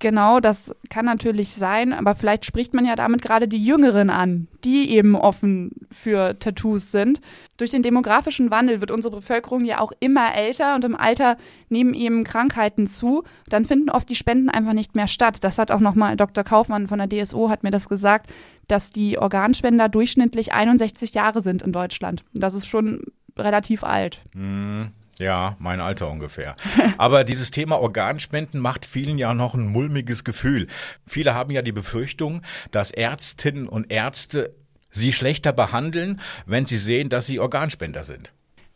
Genau, 0.00 0.38
das 0.38 0.72
kann 0.90 1.06
natürlich 1.06 1.54
sein, 1.54 1.92
aber 1.92 2.14
vielleicht 2.14 2.44
spricht 2.44 2.72
man 2.72 2.84
ja 2.84 2.94
damit 2.94 3.20
gerade 3.20 3.48
die 3.48 3.64
Jüngeren 3.64 4.10
an, 4.10 4.46
die 4.62 4.90
eben 4.90 5.16
offen 5.16 5.72
für 5.90 6.38
Tattoos 6.38 6.92
sind. 6.92 7.20
Durch 7.56 7.72
den 7.72 7.82
demografischen 7.82 8.52
Wandel 8.52 8.80
wird 8.80 8.92
unsere 8.92 9.16
Bevölkerung 9.16 9.64
ja 9.64 9.80
auch 9.80 9.90
immer 9.98 10.34
älter 10.36 10.76
und 10.76 10.84
im 10.84 10.94
Alter 10.94 11.36
nehmen 11.68 11.94
eben 11.94 12.22
Krankheiten 12.22 12.86
zu. 12.86 13.24
Dann 13.48 13.64
finden 13.64 13.90
oft 13.90 14.08
die 14.08 14.14
Spenden 14.14 14.50
einfach 14.50 14.72
nicht 14.72 14.94
mehr 14.94 15.08
statt. 15.08 15.42
Das 15.42 15.58
hat 15.58 15.72
auch 15.72 15.80
nochmal 15.80 16.16
Dr. 16.16 16.44
Kaufmann 16.44 16.86
von 16.86 17.00
der 17.00 17.08
DSO 17.08 17.50
hat 17.50 17.64
mir 17.64 17.72
das 17.72 17.88
gesagt, 17.88 18.30
dass 18.68 18.90
die 18.90 19.18
Organspender 19.18 19.88
durchschnittlich 19.88 20.52
61 20.52 21.14
Jahre 21.14 21.42
sind 21.42 21.62
in 21.62 21.72
Deutschland. 21.72 22.22
Das 22.34 22.54
ist 22.54 22.68
schon 22.68 23.02
relativ 23.36 23.82
alt. 23.82 24.20
Mhm. 24.32 24.92
Ja, 25.18 25.56
mein 25.58 25.80
Alter 25.80 26.08
ungefähr. 26.08 26.54
Aber 26.98 27.24
dieses 27.24 27.50
Thema 27.50 27.80
Organspenden 27.80 28.60
macht 28.60 28.86
vielen 28.86 29.18
ja 29.18 29.34
noch 29.34 29.54
ein 29.54 29.66
mulmiges 29.66 30.22
Gefühl. 30.22 30.68
Viele 31.06 31.34
haben 31.34 31.50
ja 31.50 31.62
die 31.62 31.72
Befürchtung, 31.72 32.42
dass 32.70 32.92
Ärztinnen 32.92 33.68
und 33.68 33.90
Ärzte 33.90 34.54
sie 34.90 35.12
schlechter 35.12 35.52
behandeln, 35.52 36.20
wenn 36.46 36.66
sie 36.66 36.78
sehen, 36.78 37.08
dass 37.08 37.26
sie 37.26 37.40
Organspender 37.40 38.04
sind. 38.04 38.32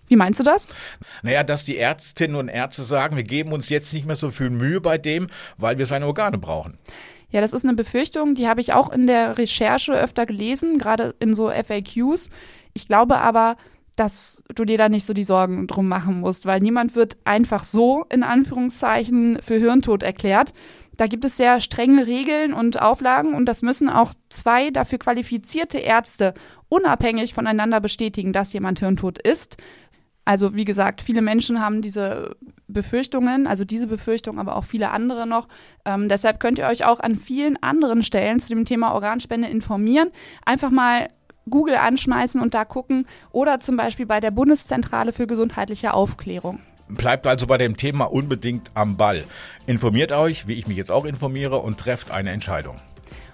Wie 0.09 0.17
meinst 0.17 0.41
du 0.41 0.45
das? 0.45 0.67
Naja, 1.23 1.43
dass 1.45 1.65
die 1.65 1.79
Ärztinnen 1.79 2.37
und 2.37 2.49
Ärzte 2.49 2.83
sagen, 2.83 3.17
wir 3.17 3.25
geben 3.25 3.53
uns 3.53 3.69
jetzt 3.69 3.95
nicht 3.95 4.05
mehr 4.05 4.17
so 4.17 4.31
viel 4.31 4.51
Mühe 4.51 4.81
bei 4.81 4.99
dem, 4.99 5.29
weil 5.57 5.79
wir 5.79 5.87
seine 5.87 6.07
Organe 6.07 6.39
brauchen. 6.39 6.77
Ja, 7.31 7.41
das 7.41 7.55
ist 7.55 7.65
eine 7.65 7.75
Befürchtung, 7.75 8.35
die 8.35 8.47
habe 8.47 8.61
ich 8.61 8.75
auch 8.75 8.93
in 8.93 9.07
der 9.07 9.39
Recherche 9.39 9.93
öfter 9.95 10.27
gelesen, 10.27 10.77
gerade 10.77 11.15
in 11.19 11.33
so 11.33 11.51
FAQs. 11.51 12.29
Ich 12.75 12.89
glaube 12.89 13.19
aber, 13.19 13.57
dass 13.97 14.43
du 14.55 14.65
dir 14.65 14.79
da 14.79 14.89
nicht 14.89 15.05
so 15.05 15.13
die 15.13 15.25
Sorgen 15.25 15.67
drum 15.67 15.89
machen 15.89 16.21
musst, 16.21 16.47
weil 16.47 16.61
niemand 16.61 16.95
wird 16.95 17.17
einfach 17.25 17.65
so 17.65 18.07
in 18.09 18.23
Anführungszeichen 18.23 19.39
für 19.43 19.57
Hirntod 19.57 20.03
erklärt. 20.03 20.53
Da 20.97 21.07
gibt 21.07 21.25
es 21.25 21.37
sehr 21.37 21.61
strenge 21.61 22.07
Regeln 22.07 22.53
und 22.53 22.81
Auflagen 22.81 23.35
und 23.35 23.47
das 23.47 23.63
müssen 23.63 23.89
auch 23.89 24.13
zwei 24.29 24.71
dafür 24.71 24.99
qualifizierte 24.99 25.79
Ärzte 25.79 26.35
unabhängig 26.69 27.35
voneinander 27.35 27.81
bestätigen, 27.81 28.33
dass 28.33 28.53
jemand 28.53 28.81
hirntot 28.81 29.19
ist. 29.19 29.57
Also 30.25 30.55
wie 30.55 30.65
gesagt, 30.65 31.03
viele 31.03 31.21
Menschen 31.21 31.61
haben 31.61 31.83
diese 31.83 32.37
Befürchtungen, 32.69 33.47
also 33.47 33.65
diese 33.65 33.89
Befürchtung, 33.89 34.39
aber 34.39 34.57
auch 34.57 34.65
viele 34.65 34.91
andere 34.91 35.27
noch. 35.27 35.49
Ähm, 35.85 36.09
deshalb 36.09 36.39
könnt 36.39 36.59
ihr 36.59 36.67
euch 36.67 36.85
auch 36.85 37.01
an 37.01 37.17
vielen 37.17 37.61
anderen 37.61 38.03
Stellen 38.03 38.39
zu 38.39 38.51
dem 38.51 38.65
Thema 38.65 38.95
Organspende 38.95 39.49
informieren. 39.49 40.11
Einfach 40.45 40.71
mal 40.71 41.09
Google 41.49 41.77
anschmeißen 41.77 42.41
und 42.41 42.55
da 42.55 42.65
gucken 42.65 43.07
oder 43.31 43.61
zum 43.61 43.77
Beispiel 43.77 44.07
bei 44.07 44.21
der 44.21 44.31
Bundeszentrale 44.31 45.13
für 45.13 45.27
gesundheitliche 45.27 45.95
Aufklärung. 45.95 46.61
Bleibt 46.89 47.27
also 47.27 47.47
bei 47.47 47.59
dem 47.59 47.77
Thema 47.77 48.05
unbedingt 48.05 48.71
am 48.75 48.97
Ball. 48.97 49.25
Informiert 49.67 50.13
euch, 50.13 50.47
wie 50.47 50.55
ich 50.55 50.67
mich 50.67 50.77
jetzt 50.77 50.91
auch 50.91 51.05
informiere, 51.05 51.59
und 51.59 51.79
trefft 51.79 52.11
eine 52.11 52.31
Entscheidung. 52.31 52.77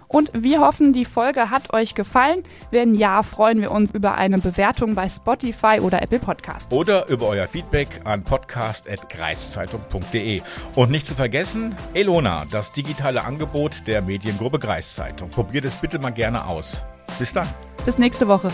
Und 0.09 0.33
wir 0.33 0.61
hoffen, 0.61 0.95
die 0.95 1.05
Folge 1.05 1.51
hat 1.51 1.75
euch 1.75 1.95
gefallen. 1.95 2.43
Wenn 2.71 2.95
ja, 2.95 3.23
freuen 3.23 3.61
wir 3.61 3.71
uns 3.71 3.91
über 3.91 4.15
eine 4.15 4.39
Bewertung 4.39 4.95
bei 4.95 5.07
Spotify 5.09 5.81
oder 5.81 6.01
Apple 6.03 6.19
Podcast. 6.19 6.73
Oder 6.73 7.09
über 7.09 7.27
euer 7.27 7.47
Feedback 7.47 7.89
an 8.05 8.25
podcast.kreiszeitung.de. 8.25 10.41
Und 10.75 10.91
nicht 10.91 11.07
zu 11.07 11.15
vergessen, 11.15 11.75
Elona, 11.93 12.47
das 12.51 12.73
digitale 12.73 13.25
Angebot 13.25 13.87
der 13.87 14.01
Mediengruppe 14.01 14.59
Kreiszeitung. 14.59 15.29
Probiert 15.29 15.67
es 15.67 15.75
bitte 15.75 15.99
mal 15.99 16.09
gerne 16.11 16.47
aus. 16.47 16.83
Bis 17.19 17.35
dann. 17.35 17.49
Bis 17.89 17.97
nächste 17.97 18.29
Woche. 18.29 18.51